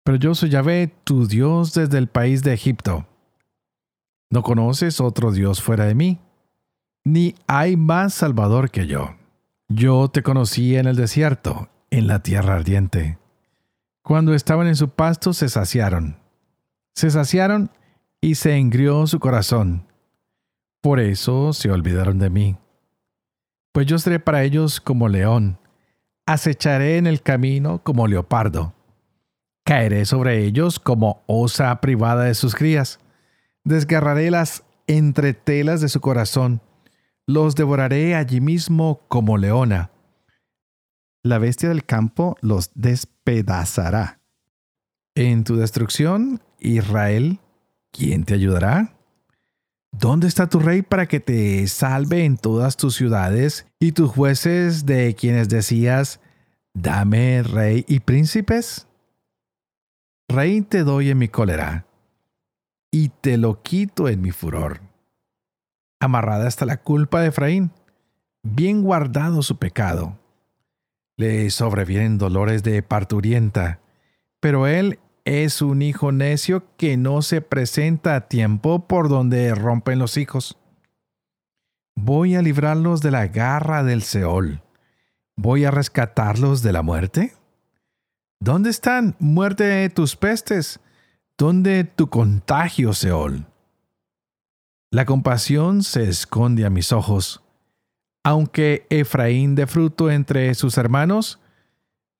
Pero 0.04 0.18
yo 0.18 0.34
soy 0.34 0.50
Yahvé, 0.50 0.92
tu 1.02 1.26
Dios 1.26 1.72
desde 1.72 1.96
el 1.96 2.08
país 2.08 2.42
de 2.42 2.52
Egipto. 2.52 3.06
No 4.28 4.42
conoces 4.42 5.00
otro 5.00 5.32
Dios 5.32 5.62
fuera 5.62 5.86
de 5.86 5.94
mí, 5.94 6.20
ni 7.04 7.34
hay 7.46 7.78
más 7.78 8.12
Salvador 8.12 8.70
que 8.70 8.86
yo. 8.86 9.14
Yo 9.70 10.08
te 10.08 10.22
conocí 10.22 10.76
en 10.76 10.88
el 10.88 10.96
desierto, 10.96 11.70
en 11.88 12.06
la 12.06 12.22
tierra 12.22 12.56
ardiente. 12.56 13.16
Cuando 14.02 14.34
estaban 14.34 14.66
en 14.66 14.76
su 14.76 14.90
pasto 14.90 15.32
se 15.32 15.48
saciaron. 15.48 16.18
Se 16.94 17.10
saciaron 17.10 17.70
y 18.20 18.34
se 18.34 18.58
engrió 18.58 19.06
su 19.06 19.18
corazón. 19.20 19.86
Por 20.82 21.00
eso 21.00 21.54
se 21.54 21.70
olvidaron 21.70 22.18
de 22.18 22.28
mí. 22.28 22.58
Pues 23.72 23.86
yo 23.86 23.98
seré 23.98 24.20
para 24.20 24.42
ellos 24.42 24.80
como 24.80 25.08
león, 25.08 25.58
acecharé 26.26 26.98
en 26.98 27.06
el 27.06 27.22
camino 27.22 27.82
como 27.82 28.06
leopardo. 28.06 28.74
Caeré 29.64 30.04
sobre 30.04 30.44
ellos 30.44 30.78
como 30.78 31.22
osa 31.26 31.80
privada 31.80 32.24
de 32.24 32.34
sus 32.34 32.54
crías. 32.54 32.98
Desgarraré 33.64 34.30
las 34.30 34.64
entretelas 34.86 35.80
de 35.80 35.88
su 35.88 36.00
corazón. 36.00 36.60
Los 37.26 37.54
devoraré 37.54 38.14
allí 38.14 38.40
mismo 38.40 39.00
como 39.08 39.38
leona. 39.38 39.90
La 41.22 41.38
bestia 41.38 41.68
del 41.68 41.84
campo 41.84 42.36
los 42.40 42.72
despedazará. 42.74 44.20
En 45.14 45.44
tu 45.44 45.56
destrucción, 45.56 46.42
Israel, 46.58 47.38
¿quién 47.92 48.24
te 48.24 48.34
ayudará? 48.34 48.96
¿Dónde 49.92 50.26
está 50.26 50.48
tu 50.48 50.58
rey 50.58 50.82
para 50.82 51.06
que 51.06 51.20
te 51.20 51.66
salve 51.68 52.24
en 52.24 52.38
todas 52.38 52.76
tus 52.76 52.96
ciudades 52.96 53.66
y 53.78 53.92
tus 53.92 54.10
jueces 54.10 54.86
de 54.86 55.14
quienes 55.14 55.48
decías, 55.48 56.18
dame 56.74 57.42
rey 57.42 57.84
y 57.86 58.00
príncipes? 58.00 58.88
Rey 60.28 60.62
te 60.62 60.82
doy 60.82 61.10
en 61.10 61.18
mi 61.18 61.28
cólera 61.28 61.86
y 62.90 63.10
te 63.10 63.36
lo 63.36 63.62
quito 63.62 64.08
en 64.08 64.22
mi 64.22 64.30
furor. 64.30 64.80
Amarrada 66.00 66.48
está 66.48 66.64
la 66.64 66.78
culpa 66.78 67.20
de 67.20 67.28
Efraín, 67.28 67.70
bien 68.42 68.82
guardado 68.82 69.42
su 69.42 69.58
pecado. 69.58 70.18
Le 71.18 71.50
sobrevienen 71.50 72.16
dolores 72.16 72.62
de 72.62 72.82
parturienta, 72.82 73.80
pero 74.40 74.66
él 74.66 74.98
es 75.24 75.62
un 75.62 75.82
hijo 75.82 76.12
necio 76.12 76.64
que 76.76 76.96
no 76.96 77.22
se 77.22 77.40
presenta 77.40 78.16
a 78.16 78.28
tiempo 78.28 78.86
por 78.86 79.08
donde 79.08 79.54
rompen 79.54 79.98
los 79.98 80.16
hijos. 80.16 80.58
Voy 81.94 82.34
a 82.34 82.42
librarlos 82.42 83.00
de 83.00 83.10
la 83.10 83.28
garra 83.28 83.84
del 83.84 84.02
Seol. 84.02 84.62
Voy 85.36 85.64
a 85.64 85.70
rescatarlos 85.70 86.62
de 86.62 86.72
la 86.72 86.82
muerte. 86.82 87.34
¿Dónde 88.40 88.70
están, 88.70 89.14
muerte 89.18 89.88
tus 89.90 90.16
pestes? 90.16 90.80
¿Dónde 91.38 91.84
tu 91.84 92.08
contagio, 92.10 92.92
Seol? 92.92 93.46
La 94.90 95.06
compasión 95.06 95.82
se 95.82 96.08
esconde 96.08 96.66
a 96.66 96.70
mis 96.70 96.92
ojos. 96.92 97.42
Aunque 98.24 98.86
Efraín 98.90 99.54
dé 99.54 99.66
fruto 99.66 100.10
entre 100.10 100.54
sus 100.54 100.76
hermanos, 100.76 101.40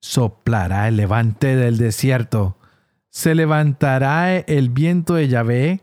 soplará 0.01 0.87
el 0.87 0.97
levante 0.97 1.55
del 1.55 1.77
desierto 1.77 2.57
se 3.13 3.35
levantará 3.35 4.35
el 4.35 4.69
viento 4.69 5.13
de 5.13 5.27
Yahvé, 5.27 5.81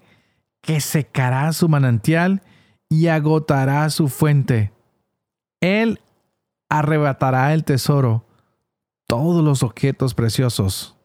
que 0.62 0.80
secará 0.80 1.52
su 1.52 1.68
manantial 1.68 2.42
y 2.88 3.06
agotará 3.06 3.88
su 3.90 4.08
fuente. 4.08 4.72
Él 5.60 6.00
arrebatará 6.68 7.54
el 7.54 7.62
tesoro, 7.62 8.24
todos 9.06 9.44
los 9.44 9.62
objetos 9.62 10.12
preciosos. 10.12 10.96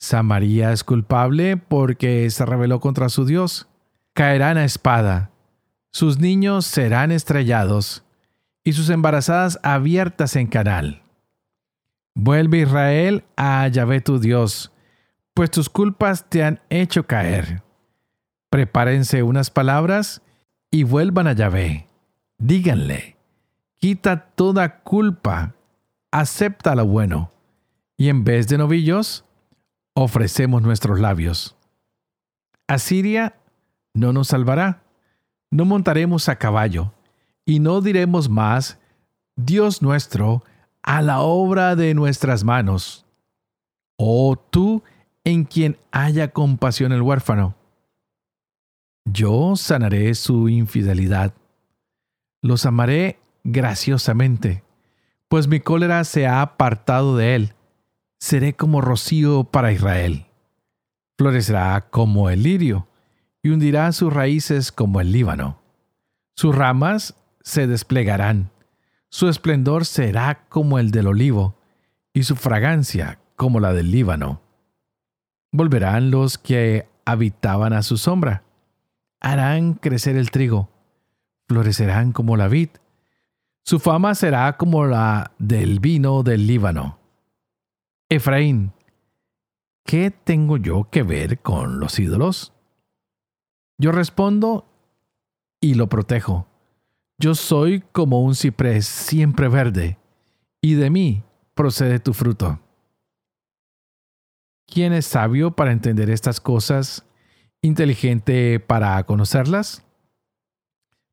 Samaría 0.00 0.72
es 0.72 0.82
culpable 0.82 1.56
porque 1.56 2.28
se 2.30 2.44
rebeló 2.44 2.80
contra 2.80 3.08
su 3.08 3.24
Dios. 3.24 3.68
Caerán 4.14 4.58
a 4.58 4.64
espada. 4.64 5.30
Sus 5.92 6.18
niños 6.18 6.66
serán 6.66 7.12
estrellados 7.12 8.02
y 8.64 8.72
sus 8.72 8.90
embarazadas 8.90 9.60
abiertas 9.62 10.34
en 10.34 10.48
canal. 10.48 11.02
Vuelve 12.16 12.62
Israel 12.62 13.22
a 13.36 13.68
Yahvé 13.68 14.00
tu 14.00 14.18
Dios, 14.18 14.72
pues 15.40 15.50
tus 15.50 15.70
culpas 15.70 16.28
te 16.28 16.44
han 16.44 16.60
hecho 16.68 17.06
caer. 17.06 17.62
Prepárense 18.50 19.22
unas 19.22 19.50
palabras 19.50 20.20
y 20.70 20.82
vuelvan 20.82 21.28
a 21.28 21.32
Yahvé. 21.32 21.86
Díganle, 22.36 23.16
quita 23.78 24.26
toda 24.34 24.80
culpa, 24.80 25.54
acepta 26.10 26.74
lo 26.74 26.84
bueno, 26.84 27.30
y 27.96 28.10
en 28.10 28.22
vez 28.22 28.48
de 28.48 28.58
novillos, 28.58 29.24
ofrecemos 29.94 30.60
nuestros 30.60 31.00
labios. 31.00 31.56
Asiria 32.66 33.36
no 33.94 34.12
nos 34.12 34.28
salvará, 34.28 34.82
no 35.50 35.64
montaremos 35.64 36.28
a 36.28 36.36
caballo, 36.36 36.92
y 37.46 37.60
no 37.60 37.80
diremos 37.80 38.28
más, 38.28 38.78
Dios 39.36 39.80
nuestro, 39.80 40.44
a 40.82 41.00
la 41.00 41.20
obra 41.20 41.76
de 41.76 41.94
nuestras 41.94 42.44
manos. 42.44 43.06
Oh 43.96 44.36
tú, 44.36 44.82
en 45.24 45.44
quien 45.44 45.78
haya 45.90 46.28
compasión 46.32 46.92
el 46.92 47.02
huérfano. 47.02 47.54
Yo 49.04 49.56
sanaré 49.56 50.14
su 50.14 50.48
infidelidad. 50.48 51.34
Los 52.42 52.66
amaré 52.66 53.18
graciosamente, 53.44 54.62
pues 55.28 55.48
mi 55.48 55.60
cólera 55.60 56.04
se 56.04 56.26
ha 56.26 56.42
apartado 56.42 57.16
de 57.16 57.34
él. 57.34 57.54
Seré 58.18 58.54
como 58.54 58.80
rocío 58.80 59.44
para 59.44 59.72
Israel. 59.72 60.26
Florecerá 61.16 61.88
como 61.90 62.30
el 62.30 62.42
lirio 62.42 62.88
y 63.42 63.50
hundirá 63.50 63.92
sus 63.92 64.12
raíces 64.12 64.72
como 64.72 65.00
el 65.00 65.12
Líbano. 65.12 65.60
Sus 66.34 66.54
ramas 66.54 67.14
se 67.42 67.66
desplegarán 67.66 68.50
su 69.12 69.28
esplendor 69.28 69.86
será 69.86 70.46
como 70.48 70.78
el 70.78 70.92
del 70.92 71.08
olivo, 71.08 71.56
y 72.12 72.22
su 72.22 72.36
fragancia 72.36 73.18
como 73.34 73.58
la 73.58 73.72
del 73.72 73.90
Líbano. 73.90 74.40
Volverán 75.52 76.10
los 76.10 76.38
que 76.38 76.88
habitaban 77.04 77.72
a 77.72 77.82
su 77.82 77.96
sombra. 77.96 78.44
Harán 79.20 79.74
crecer 79.74 80.16
el 80.16 80.30
trigo. 80.30 80.70
Florecerán 81.48 82.12
como 82.12 82.36
la 82.36 82.48
vid. 82.48 82.70
Su 83.64 83.78
fama 83.78 84.14
será 84.14 84.56
como 84.56 84.86
la 84.86 85.32
del 85.38 85.80
vino 85.80 86.22
del 86.22 86.46
Líbano. 86.46 86.98
Efraín, 88.08 88.72
¿qué 89.84 90.10
tengo 90.10 90.56
yo 90.56 90.88
que 90.90 91.02
ver 91.02 91.40
con 91.40 91.78
los 91.78 91.98
ídolos? 91.98 92.52
Yo 93.78 93.92
respondo 93.92 94.66
y 95.60 95.74
lo 95.74 95.88
protejo. 95.88 96.46
Yo 97.18 97.34
soy 97.34 97.80
como 97.92 98.20
un 98.20 98.34
ciprés 98.34 98.86
siempre 98.86 99.48
verde, 99.48 99.98
y 100.62 100.74
de 100.74 100.90
mí 100.90 101.22
procede 101.54 102.00
tu 102.00 102.14
fruto. 102.14 102.58
¿Quién 104.70 104.92
es 104.92 105.04
sabio 105.04 105.50
para 105.50 105.72
entender 105.72 106.10
estas 106.10 106.40
cosas, 106.40 107.04
inteligente 107.60 108.60
para 108.60 109.02
conocerlas? 109.02 109.84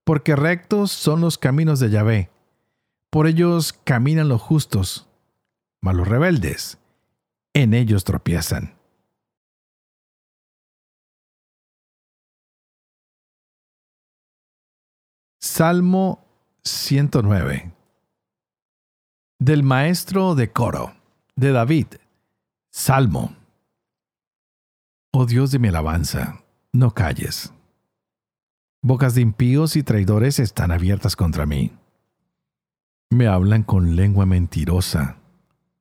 Porque 0.04 0.36
rectos 0.36 0.92
son 0.92 1.22
los 1.22 1.40
caminos 1.40 1.80
de 1.80 1.90
Yahvé, 1.90 2.30
por 3.10 3.26
ellos 3.26 3.74
caminan 3.74 4.30
los 4.30 4.44
justos, 4.44 5.10
mas 5.82 5.96
los 5.96 6.08
rebeldes 6.08 6.78
en 7.56 7.74
ellos 7.74 8.04
tropiezan. 8.04 8.76
Salmo 15.42 16.24
109 16.64 17.72
Del 19.40 19.64
maestro 19.64 20.36
de 20.36 20.52
coro, 20.52 20.94
de 21.36 21.52
David, 21.52 21.88
Salmo. 22.70 23.47
Oh 25.20 25.26
Dios 25.26 25.50
de 25.50 25.58
mi 25.58 25.70
alabanza, 25.70 26.44
no 26.72 26.92
calles. 26.92 27.52
Bocas 28.84 29.16
de 29.16 29.22
impíos 29.22 29.76
y 29.76 29.82
traidores 29.82 30.38
están 30.38 30.70
abiertas 30.70 31.16
contra 31.16 31.48
mí. 31.48 31.72
Me 33.10 33.26
hablan 33.26 33.64
con 33.64 33.96
lengua 33.96 34.28
mentirosa, 34.28 35.18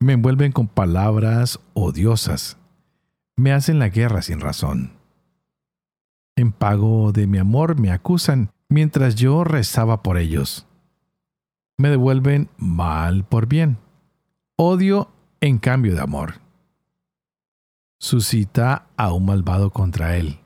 me 0.01 0.14
envuelven 0.14 0.53
con 0.53 0.68
palabras 0.68 1.61
odiosas, 1.75 2.57
me 3.37 3.53
hacen 3.53 3.79
la 3.79 3.90
guerra 3.90 4.22
sin 4.22 4.40
razón. 4.40 4.92
En 6.35 6.51
pago 6.51 7.12
de 7.12 7.27
mi 7.27 7.37
amor 7.37 7.79
me 7.79 7.90
acusan 7.90 8.53
mientras 8.70 9.16
yo 9.16 9.44
rezaba 9.44 10.03
por 10.03 10.16
ellos. 10.16 10.66
Me 11.77 11.90
devuelven 11.90 12.49
mal 12.57 13.27
por 13.27 13.49
bien. 13.49 13.77
Odio 14.57 15.11
en 15.42 15.59
cambio 15.59 15.94
de 15.94 16.01
amor. 16.01 16.45
Suscita 17.98 18.87
a 18.96 19.12
un 19.12 19.26
malvado 19.26 19.70
contra 19.70 20.16
él. 20.16 20.40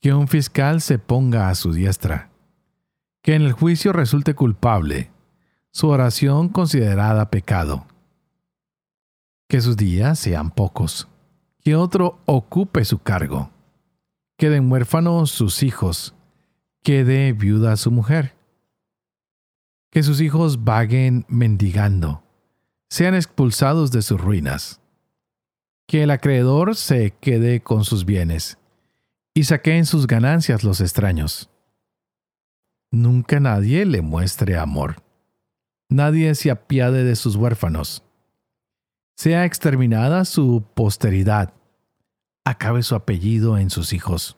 Que 0.00 0.14
un 0.14 0.28
fiscal 0.28 0.80
se 0.80 0.98
ponga 0.98 1.48
a 1.48 1.54
su 1.54 1.72
diestra. 1.72 2.30
Que 3.22 3.34
en 3.34 3.42
el 3.42 3.52
juicio 3.52 3.92
resulte 3.92 4.34
culpable. 4.34 5.10
Su 5.70 5.88
oración 5.88 6.48
considerada 6.48 7.30
pecado. 7.30 7.86
Que 9.48 9.60
sus 9.60 9.76
días 9.76 10.18
sean 10.18 10.50
pocos. 10.50 11.08
Que 11.60 11.76
otro 11.76 12.20
ocupe 12.26 12.84
su 12.84 12.98
cargo. 12.98 13.50
Queden 14.38 14.70
huérfanos 14.70 15.30
sus 15.30 15.62
hijos 15.62 16.14
quede 16.82 17.32
viuda 17.32 17.76
su 17.76 17.90
mujer. 17.90 18.34
Que 19.90 20.02
sus 20.02 20.20
hijos 20.20 20.64
vaguen 20.64 21.26
mendigando, 21.28 22.22
sean 22.88 23.14
expulsados 23.14 23.90
de 23.90 24.02
sus 24.02 24.20
ruinas. 24.20 24.80
Que 25.90 26.04
el 26.04 26.12
acreedor 26.12 26.76
se 26.76 27.10
quede 27.10 27.64
con 27.64 27.82
sus 27.82 28.04
bienes 28.04 28.58
y 29.34 29.42
saqueen 29.42 29.86
sus 29.86 30.06
ganancias 30.06 30.62
los 30.62 30.80
extraños. 30.80 31.50
Nunca 32.92 33.40
nadie 33.40 33.84
le 33.86 34.00
muestre 34.00 34.56
amor. 34.56 35.02
Nadie 35.88 36.36
se 36.36 36.52
apiade 36.52 37.02
de 37.02 37.16
sus 37.16 37.34
huérfanos. 37.34 38.04
Sea 39.16 39.44
exterminada 39.44 40.24
su 40.24 40.64
posteridad. 40.74 41.54
Acabe 42.44 42.84
su 42.84 42.94
apellido 42.94 43.58
en 43.58 43.70
sus 43.70 43.92
hijos 43.92 44.36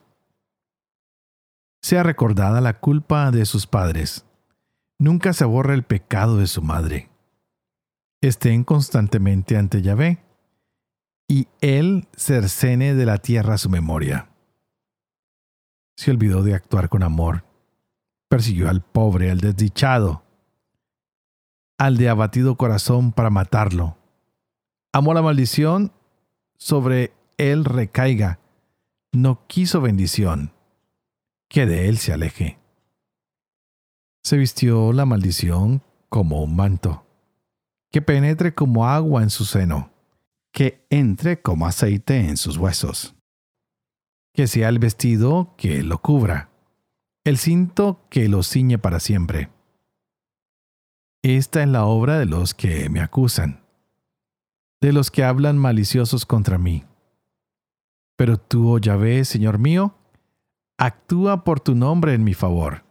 sea 1.83 2.01
recordada 2.01 2.61
la 2.61 2.79
culpa 2.79 3.29
de 3.29 3.45
sus 3.45 3.67
padres. 3.67 4.25
Nunca 4.97 5.33
se 5.33 5.43
borra 5.43 5.73
el 5.73 5.83
pecado 5.83 6.37
de 6.37 6.47
su 6.47 6.61
madre. 6.61 7.09
Estén 8.21 8.63
constantemente 8.63 9.57
ante 9.57 9.81
Yahvé, 9.81 10.23
y 11.27 11.47
él 11.61 12.07
cercene 12.15 12.93
de 12.93 13.05
la 13.05 13.17
tierra 13.17 13.57
su 13.57 13.69
memoria. 13.69 14.29
Se 15.95 16.11
olvidó 16.11 16.43
de 16.43 16.55
actuar 16.55 16.89
con 16.89 17.03
amor. 17.03 17.45
Persiguió 18.29 18.69
al 18.69 18.81
pobre, 18.81 19.29
al 19.31 19.39
desdichado, 19.39 20.23
al 21.77 21.97
de 21.97 22.09
abatido 22.09 22.55
corazón 22.55 23.11
para 23.11 23.29
matarlo. 23.29 23.97
Amó 24.91 25.13
la 25.13 25.21
maldición, 25.21 25.91
sobre 26.57 27.13
él 27.37 27.65
recaiga. 27.65 28.39
No 29.11 29.45
quiso 29.47 29.81
bendición 29.81 30.51
que 31.47 31.65
de 31.65 31.87
él 31.87 31.97
se 31.99 32.13
aleje. 32.13 32.57
Se 34.23 34.37
vistió 34.37 34.93
la 34.93 35.05
maldición 35.05 35.83
como 36.09 36.41
un 36.41 36.55
manto, 36.55 37.05
que 37.91 38.01
penetre 38.01 38.55
como 38.55 38.87
agua 38.87 39.21
en 39.21 39.29
su 39.29 39.45
seno, 39.45 39.92
que 40.53 40.85
entre 40.91 41.41
como 41.41 41.65
aceite 41.65 42.29
en 42.29 42.37
sus 42.37 42.57
huesos, 42.57 43.15
que 44.33 44.47
sea 44.47 44.69
el 44.69 44.79
vestido 44.79 45.55
que 45.57 45.81
lo 45.81 45.97
cubra, 45.99 46.51
el 47.25 47.37
cinto 47.37 48.05
que 48.09 48.29
lo 48.29 48.43
ciñe 48.43 48.77
para 48.77 48.99
siempre. 48.99 49.49
Esta 51.23 51.63
es 51.63 51.69
la 51.69 51.85
obra 51.85 52.19
de 52.19 52.25
los 52.25 52.53
que 52.53 52.89
me 52.89 53.01
acusan, 53.01 53.63
de 54.79 54.93
los 54.93 55.09
que 55.09 55.23
hablan 55.23 55.57
maliciosos 55.57 56.25
contra 56.25 56.57
mí. 56.57 56.85
Pero 58.15 58.37
tú, 58.37 58.73
oh 58.73 58.77
Yahvé, 58.77 59.25
Señor 59.25 59.57
mío, 59.57 59.95
actúa 60.77 61.43
por 61.43 61.61
tu 61.61 61.73
nombre 61.73 62.13
en 62.13 62.23
mi 62.23 62.35
favor. 62.35 62.83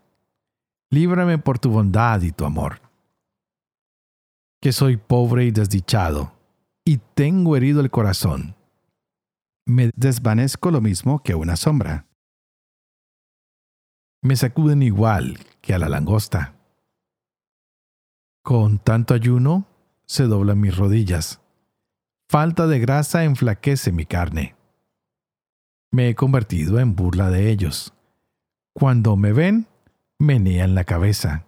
Líbrame 0.90 1.38
por 1.38 1.59
tu 1.61 1.70
bondad 1.70 2.22
y 2.22 2.33
tu 2.33 2.44
amor. 2.44 2.81
Que 4.61 4.72
soy 4.72 4.96
pobre 4.96 5.44
y 5.44 5.51
desdichado, 5.51 6.33
y 6.85 6.99
tengo 7.14 7.57
herido 7.57 7.81
el 7.81 7.90
corazón. 7.90 8.57
Me 9.66 9.90
desvanezco 9.95 10.71
lo 10.71 10.81
mismo 10.81 11.23
que 11.23 11.35
una 11.35 11.57
sombra. 11.57 12.07
Me 14.23 14.37
sacuden 14.37 14.83
igual 14.83 15.38
que 15.61 15.75
a 15.75 15.79
la 15.79 15.88
langosta. 15.88 16.55
Con 18.45 18.79
tanto 18.79 19.14
ayuno 19.14 19.66
se 20.07 20.25
doblan 20.25 20.61
mis 20.61 20.77
rodillas. 20.77 21.40
Falta 22.29 22.66
de 22.66 22.79
grasa 22.81 23.25
enflaquece 23.25 23.92
mi 23.92 24.07
carne 24.07 24.57
me 25.92 26.09
he 26.09 26.14
convertido 26.14 26.81
en 26.81 26.97
burla 26.97 27.31
de 27.31 27.51
ellos. 27.51 27.92
Cuando 28.75 29.16
me 29.16 29.33
ven, 29.33 29.66
menean 30.18 30.75
la 30.75 30.85
cabeza. 30.85 31.45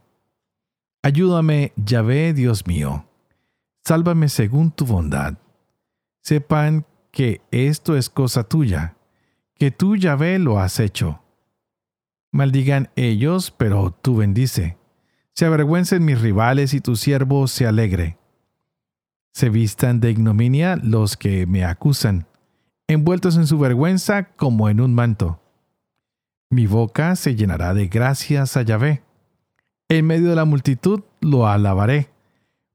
Ayúdame, 1.03 1.73
Yahvé, 1.77 2.35
Dios 2.35 2.66
mío. 2.66 3.07
Sálvame 3.85 4.29
según 4.29 4.70
tu 4.70 4.87
bondad. 4.87 5.35
Sepan 6.23 6.87
que 7.11 7.42
esto 7.51 7.97
es 7.97 8.09
cosa 8.09 8.44
tuya, 8.44 8.97
que 9.55 9.70
tú, 9.70 9.97
Yahvé, 9.97 10.38
lo 10.38 10.59
has 10.59 10.81
hecho. 10.81 11.20
Maldigan 12.33 12.90
ellos, 12.97 13.51
pero 13.51 13.90
tú 13.90 14.16
bendice. 14.16 14.79
Se 15.35 15.44
avergüencen 15.44 16.05
mis 16.05 16.20
rivales 16.20 16.75
y 16.75 16.81
tu 16.81 16.97
siervo 16.97 17.47
se 17.47 17.66
alegre. 17.66 18.18
Se 19.33 19.51
vistan 19.51 20.01
de 20.01 20.11
ignominia 20.11 20.77
los 20.77 21.16
que 21.16 21.47
me 21.47 21.64
acusan, 21.64 22.27
envueltos 22.88 23.37
en 23.37 23.47
su 23.47 23.59
vergüenza 23.59 24.31
como 24.37 24.68
en 24.68 24.81
un 24.81 24.94
manto. 24.94 25.40
Mi 26.51 26.66
boca 26.66 27.16
se 27.16 27.35
llenará 27.35 27.75
de 27.75 27.88
gracias 27.88 28.57
a 28.57 28.62
Yahvé. 28.62 29.03
En 29.88 30.07
medio 30.07 30.31
de 30.31 30.37
la 30.37 30.44
multitud 30.44 31.03
lo 31.20 31.47
alabaré, 31.49 32.13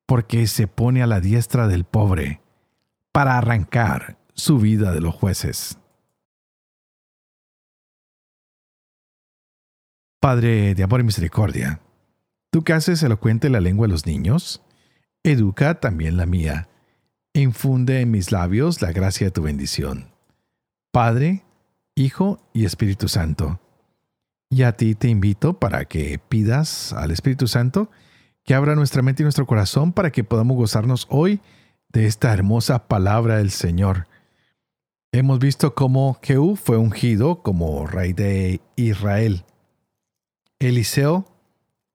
porque 0.09 0.47
se 0.47 0.65
pone 0.65 1.03
a 1.03 1.07
la 1.07 1.21
diestra 1.21 1.67
del 1.67 1.83
pobre, 1.83 2.41
para 3.11 3.37
arrancar 3.37 4.17
su 4.33 4.57
vida 4.57 4.91
de 4.91 5.01
los 5.01 5.13
jueces. 5.13 5.77
Padre 10.19 10.73
de 10.73 10.81
amor 10.81 11.01
y 11.01 11.03
misericordia, 11.03 11.79
tú 12.49 12.63
que 12.63 12.73
haces 12.73 13.03
elocuente 13.03 13.51
la 13.51 13.59
lengua 13.59 13.85
de 13.85 13.93
los 13.93 14.07
niños, 14.07 14.63
educa 15.21 15.79
también 15.79 16.17
la 16.17 16.25
mía, 16.25 16.69
infunde 17.33 18.01
en 18.01 18.09
mis 18.09 18.31
labios 18.31 18.81
la 18.81 18.91
gracia 18.91 19.27
de 19.27 19.31
tu 19.31 19.43
bendición. 19.43 20.09
Padre, 20.91 21.43
Hijo 21.93 22.39
y 22.51 22.65
Espíritu 22.65 23.09
Santo. 23.09 23.61
Y 24.49 24.63
a 24.63 24.71
ti 24.71 24.95
te 24.95 25.07
invito 25.07 25.59
para 25.59 25.85
que 25.85 26.17
pidas 26.17 26.93
al 26.93 27.11
Espíritu 27.11 27.47
Santo 27.47 27.91
que 28.49 28.55
abra 28.55 28.73
nuestra 28.73 29.03
mente 29.03 29.21
y 29.21 29.25
nuestro 29.25 29.45
corazón 29.45 29.93
para 29.93 30.11
que 30.11 30.23
podamos 30.23 30.57
gozarnos 30.57 31.05
hoy 31.11 31.39
de 31.89 32.07
esta 32.07 32.33
hermosa 32.33 32.87
palabra 32.87 33.37
del 33.37 33.51
Señor. 33.51 34.07
Hemos 35.11 35.37
visto 35.37 35.75
cómo 35.75 36.17
Jehú 36.23 36.55
fue 36.55 36.77
ungido 36.77 37.43
como 37.43 37.85
rey 37.85 38.11
de 38.13 38.59
Israel. 38.75 39.45
Eliseo 40.57 41.27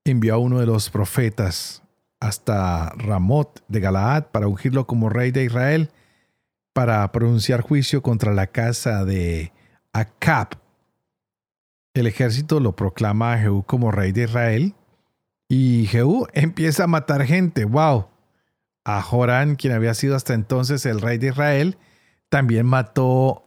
envió 0.04 0.34
a 0.34 0.38
uno 0.38 0.60
de 0.60 0.66
los 0.66 0.90
profetas 0.90 1.82
hasta 2.20 2.90
Ramot 2.90 3.64
de 3.66 3.80
Galaad 3.80 4.26
para 4.26 4.46
ungirlo 4.46 4.86
como 4.86 5.08
rey 5.08 5.32
de 5.32 5.42
Israel, 5.42 5.90
para 6.72 7.10
pronunciar 7.10 7.62
juicio 7.62 8.00
contra 8.00 8.32
la 8.32 8.46
casa 8.46 9.04
de 9.04 9.50
Acab. 9.92 10.50
El 11.94 12.06
ejército 12.06 12.60
lo 12.60 12.76
proclama 12.76 13.32
a 13.32 13.38
Jehú 13.38 13.64
como 13.64 13.90
rey 13.90 14.12
de 14.12 14.22
Israel 14.22 14.76
y 15.56 15.86
Jehú 15.86 16.26
empieza 16.32 16.82
a 16.82 16.88
matar 16.88 17.24
gente. 17.24 17.64
¡Wow! 17.64 18.08
A 18.84 19.00
Jorán, 19.00 19.54
quien 19.54 19.72
había 19.72 19.94
sido 19.94 20.16
hasta 20.16 20.34
entonces 20.34 20.84
el 20.84 21.00
rey 21.00 21.16
de 21.16 21.28
Israel, 21.28 21.78
también 22.28 22.66
mató 22.66 23.44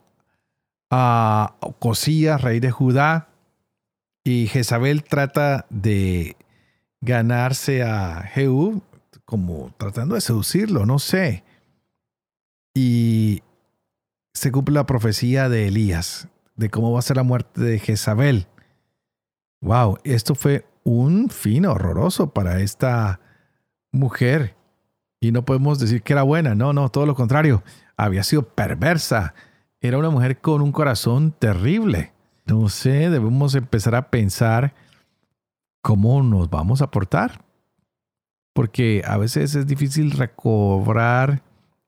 a 0.90 1.58
Cosías, 1.80 2.42
rey 2.42 2.62
de 2.62 2.72
Judá, 2.72 3.28
y 4.24 4.48
Jezabel 4.48 5.04
trata 5.04 5.66
de 5.70 6.38
ganarse 7.02 7.84
a 7.84 8.22
Jehú, 8.22 8.82
como 9.26 9.74
tratando 9.78 10.16
de 10.16 10.22
seducirlo, 10.22 10.86
no 10.86 11.00
sé. 11.00 11.44
Y 12.74 13.44
se 14.34 14.50
cumple 14.54 14.76
la 14.76 14.86
profecía 14.86 15.50
de 15.50 15.68
Elías, 15.68 16.30
de 16.56 16.70
cómo 16.70 16.94
va 16.94 17.00
a 17.00 17.02
ser 17.04 17.18
la 17.18 17.24
muerte 17.24 17.60
de 17.60 17.80
Jezabel. 17.80 18.48
Wow, 19.60 19.98
esto 20.06 20.36
fue 20.36 20.66
un 20.88 21.30
fin 21.30 21.66
horroroso 21.66 22.30
para 22.30 22.62
esta 22.62 23.20
mujer. 23.92 24.56
Y 25.20 25.34
no 25.34 25.44
podemos 25.44 25.80
decir 25.80 26.02
que 26.02 26.14
era 26.14 26.24
buena, 26.24 26.56
no, 26.56 26.72
no, 26.72 26.88
todo 26.88 27.06
lo 27.06 27.14
contrario. 27.14 27.62
Había 27.98 28.24
sido 28.24 28.44
perversa. 28.44 29.34
Era 29.82 29.98
una 29.98 30.12
mujer 30.12 30.40
con 30.40 30.62
un 30.62 30.72
corazón 30.72 31.34
terrible. 31.38 32.14
No 32.46 32.70
sé, 32.70 33.10
debemos 33.10 33.54
empezar 33.56 33.96
a 33.96 34.10
pensar 34.10 34.76
cómo 35.82 36.24
nos 36.24 36.50
vamos 36.50 36.82
a 36.82 36.90
portar. 36.90 37.44
Porque 38.54 39.04
a 39.06 39.18
veces 39.18 39.56
es 39.56 39.68
difícil 39.68 40.12
recobrar 40.12 41.44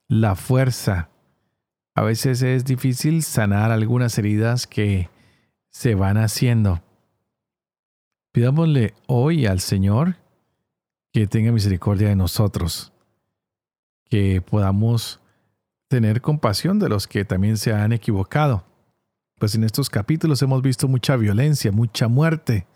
la 0.09 0.35
fuerza. 0.35 1.09
A 1.95 2.01
veces 2.01 2.41
es 2.41 2.65
difícil 2.65 3.23
sanar 3.23 3.71
algunas 3.71 4.17
heridas 4.17 4.67
que 4.67 5.09
se 5.69 5.95
van 5.95 6.17
haciendo. 6.17 6.81
Pidámosle 8.32 8.94
hoy 9.08 9.46
al 9.46 9.60
Señor 9.60 10.18
que 11.12 11.28
tenga 11.28 11.52
misericordia 11.52 12.10
de 12.10 12.15
nosotros, 12.15 12.94
que 14.06 14.42
podamos 14.42 15.20
tener 15.88 16.22
compasión 16.22 16.80
de 16.80 16.89
los 16.89 17.08
que 17.08 17.26
también 17.26 17.58
se 17.58 17.74
han 17.74 17.92
equivocado 17.92 18.63
pues 19.39 19.56
en 19.56 19.63
estos 19.63 19.89
capítulos 19.89 20.42
hemos 20.42 20.62
visto 20.62 20.88
mucha 20.89 21.15
violencia, 21.15 21.72
mucha 21.72 22.10
muerte. 22.10 22.68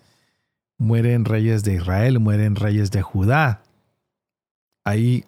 Mueren 0.77 1.25
reyes 1.25 1.63
de 1.63 1.75
Israel, 1.75 2.19
mueren 2.19 2.55
reyes 2.55 2.89
de 2.89 3.01
Judá. 3.01 3.63
Hay 4.85 5.25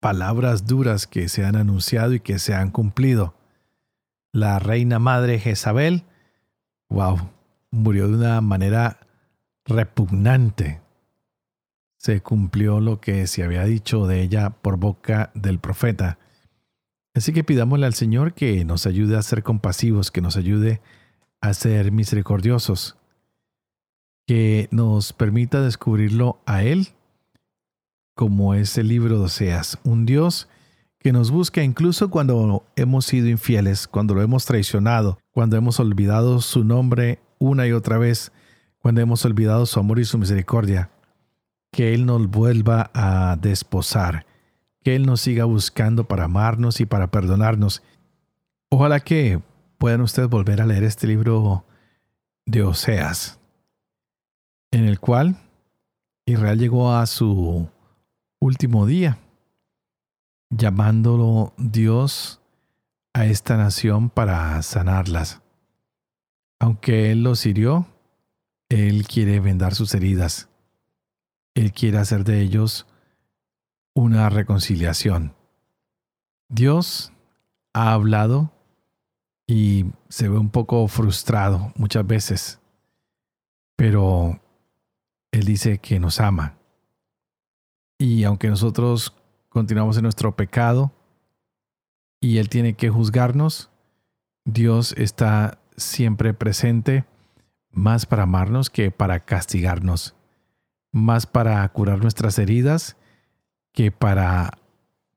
palabras 0.00 0.66
duras 0.66 1.08
que 1.08 1.28
se 1.28 1.44
han 1.44 1.56
anunciado 1.56 2.14
y 2.14 2.20
que 2.20 2.38
se 2.38 2.54
han 2.54 2.70
cumplido. 2.70 3.34
La 4.32 4.60
reina 4.60 5.00
madre 5.00 5.40
Jezabel, 5.40 6.04
wow, 6.88 7.18
murió 7.72 8.06
de 8.06 8.14
una 8.14 8.40
manera 8.40 9.00
repugnante. 9.64 10.80
Se 11.98 12.20
cumplió 12.20 12.80
lo 12.80 13.00
que 13.00 13.26
se 13.26 13.44
había 13.44 13.64
dicho 13.64 14.06
de 14.06 14.22
ella 14.22 14.50
por 14.50 14.76
boca 14.76 15.30
del 15.34 15.58
profeta. 15.58 16.18
Así 17.14 17.32
que 17.32 17.44
pidámosle 17.44 17.86
al 17.86 17.94
Señor 17.94 18.34
que 18.34 18.64
nos 18.64 18.86
ayude 18.86 19.16
a 19.16 19.22
ser 19.22 19.42
compasivos, 19.42 20.10
que 20.10 20.20
nos 20.20 20.36
ayude 20.36 20.80
a 21.40 21.54
ser 21.54 21.92
misericordiosos, 21.92 22.96
que 24.26 24.68
nos 24.70 25.12
permita 25.12 25.60
descubrirlo 25.60 26.40
a 26.46 26.62
Él, 26.62 26.88
como 28.14 28.54
es 28.54 28.78
el 28.78 28.88
libro 28.88 29.18
de 29.18 29.24
Oseas, 29.24 29.78
un 29.84 30.06
Dios 30.06 30.48
que 31.02 31.12
nos 31.12 31.32
busca 31.32 31.64
incluso 31.64 32.10
cuando 32.10 32.64
hemos 32.76 33.06
sido 33.06 33.28
infieles, 33.28 33.88
cuando 33.88 34.14
lo 34.14 34.22
hemos 34.22 34.44
traicionado, 34.44 35.18
cuando 35.32 35.56
hemos 35.56 35.80
olvidado 35.80 36.40
su 36.40 36.62
nombre 36.62 37.18
una 37.40 37.66
y 37.66 37.72
otra 37.72 37.98
vez, 37.98 38.30
cuando 38.82 39.00
hemos 39.00 39.24
olvidado 39.24 39.64
su 39.64 39.80
amor 39.80 39.98
y 39.98 40.04
su 40.04 40.18
misericordia, 40.18 40.90
que 41.72 41.94
Él 41.94 42.04
nos 42.04 42.28
vuelva 42.28 42.90
a 42.92 43.36
desposar 43.40 44.26
que 44.82 44.96
Él 44.96 45.06
nos 45.06 45.20
siga 45.20 45.44
buscando 45.44 46.04
para 46.04 46.24
amarnos 46.24 46.80
y 46.80 46.86
para 46.86 47.10
perdonarnos. 47.10 47.82
Ojalá 48.70 49.00
que 49.00 49.40
puedan 49.78 50.00
ustedes 50.00 50.28
volver 50.28 50.60
a 50.60 50.66
leer 50.66 50.84
este 50.84 51.06
libro 51.06 51.64
de 52.46 52.62
Oseas, 52.62 53.38
en 54.70 54.84
el 54.84 54.98
cual 54.98 55.36
Israel 56.26 56.58
llegó 56.58 56.92
a 56.92 57.06
su 57.06 57.68
último 58.40 58.86
día, 58.86 59.18
llamándolo 60.50 61.52
Dios 61.56 62.40
a 63.14 63.26
esta 63.26 63.56
nación 63.56 64.10
para 64.10 64.60
sanarlas. 64.62 65.42
Aunque 66.58 67.12
Él 67.12 67.22
los 67.22 67.44
hirió, 67.46 67.86
Él 68.72 69.06
quiere 69.06 69.38
vendar 69.38 69.74
sus 69.74 69.94
heridas. 69.94 70.48
Él 71.54 71.72
quiere 71.72 71.98
hacer 71.98 72.24
de 72.24 72.40
ellos 72.40 72.86
una 73.94 74.30
reconciliación. 74.30 75.34
Dios 76.48 77.12
ha 77.74 77.92
hablado 77.92 78.50
y 79.46 79.84
se 80.08 80.30
ve 80.30 80.38
un 80.38 80.48
poco 80.48 80.88
frustrado 80.88 81.74
muchas 81.76 82.06
veces, 82.06 82.60
pero 83.76 84.40
Él 85.32 85.44
dice 85.44 85.76
que 85.76 86.00
nos 86.00 86.18
ama. 86.18 86.56
Y 87.98 88.24
aunque 88.24 88.48
nosotros 88.48 89.14
continuamos 89.50 89.98
en 89.98 90.04
nuestro 90.04 90.34
pecado 90.34 90.92
y 92.20 92.38
Él 92.38 92.48
tiene 92.48 92.72
que 92.72 92.88
juzgarnos, 92.88 93.70
Dios 94.46 94.94
está 94.96 95.58
siempre 95.76 96.32
presente, 96.32 97.04
más 97.72 98.06
para 98.06 98.24
amarnos 98.24 98.70
que 98.70 98.90
para 98.90 99.20
castigarnos, 99.20 100.14
más 100.92 101.26
para 101.26 101.66
curar 101.70 102.00
nuestras 102.00 102.38
heridas 102.38 102.96
que 103.72 103.90
para 103.90 104.58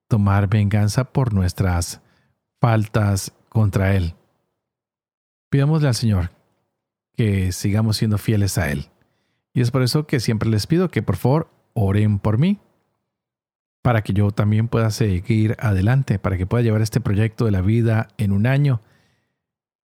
tomar 0.07 0.47
venganza 0.47 1.03
por 1.05 1.33
nuestras 1.33 2.01
faltas 2.59 3.33
contra 3.49 3.95
Él. 3.95 4.15
Pidámosle 5.49 5.87
al 5.87 5.95
Señor 5.95 6.31
que 7.13 7.51
sigamos 7.51 7.97
siendo 7.97 8.17
fieles 8.17 8.57
a 8.57 8.71
Él. 8.71 8.89
Y 9.53 9.61
es 9.61 9.71
por 9.71 9.83
eso 9.83 10.05
que 10.05 10.19
siempre 10.19 10.49
les 10.49 10.67
pido 10.67 10.89
que 10.89 11.01
por 11.01 11.15
favor 11.15 11.49
oren 11.73 12.19
por 12.19 12.37
mí, 12.37 12.59
para 13.81 14.01
que 14.01 14.13
yo 14.13 14.31
también 14.31 14.67
pueda 14.67 14.89
seguir 14.89 15.55
adelante, 15.59 16.17
para 16.17 16.37
que 16.37 16.47
pueda 16.47 16.63
llevar 16.63 16.81
este 16.81 16.99
proyecto 17.01 17.45
de 17.45 17.51
la 17.51 17.61
vida 17.61 18.07
en 18.17 18.31
un 18.31 18.47
año 18.47 18.81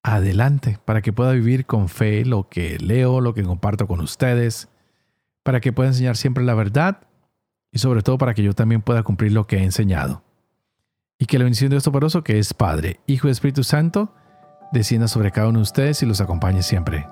adelante, 0.03 0.79
para 0.85 1.01
que 1.01 1.13
pueda 1.13 1.31
vivir 1.31 1.65
con 1.65 1.89
fe 1.89 2.25
lo 2.25 2.49
que 2.49 2.77
leo, 2.79 3.21
lo 3.21 3.33
que 3.33 3.43
comparto 3.43 3.87
con 3.87 3.99
ustedes, 4.01 4.69
para 5.43 5.59
que 5.59 5.73
pueda 5.73 5.89
enseñar 5.89 6.17
siempre 6.17 6.43
la 6.43 6.53
verdad 6.53 7.01
y 7.71 7.79
sobre 7.79 8.01
todo 8.01 8.17
para 8.17 8.33
que 8.33 8.43
yo 8.43 8.53
también 8.53 8.81
pueda 8.81 9.03
cumplir 9.03 9.31
lo 9.31 9.47
que 9.47 9.57
he 9.57 9.63
enseñado. 9.63 10.23
Y 11.17 11.25
que 11.25 11.37
la 11.37 11.43
bendición 11.43 11.69
de 11.69 11.75
Dios 11.75 11.83
Toporoso, 11.83 12.23
que 12.23 12.39
es 12.39 12.53
Padre, 12.53 12.99
Hijo 13.05 13.27
y 13.27 13.31
Espíritu 13.31 13.63
Santo, 13.63 14.13
descienda 14.71 15.07
sobre 15.07 15.31
cada 15.31 15.49
uno 15.49 15.59
de 15.59 15.63
ustedes 15.63 16.01
y 16.01 16.05
los 16.05 16.19
acompañe 16.19 16.63
siempre. 16.63 17.07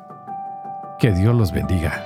Que 0.99 1.11
Dios 1.11 1.35
los 1.35 1.51
bendiga. 1.51 2.03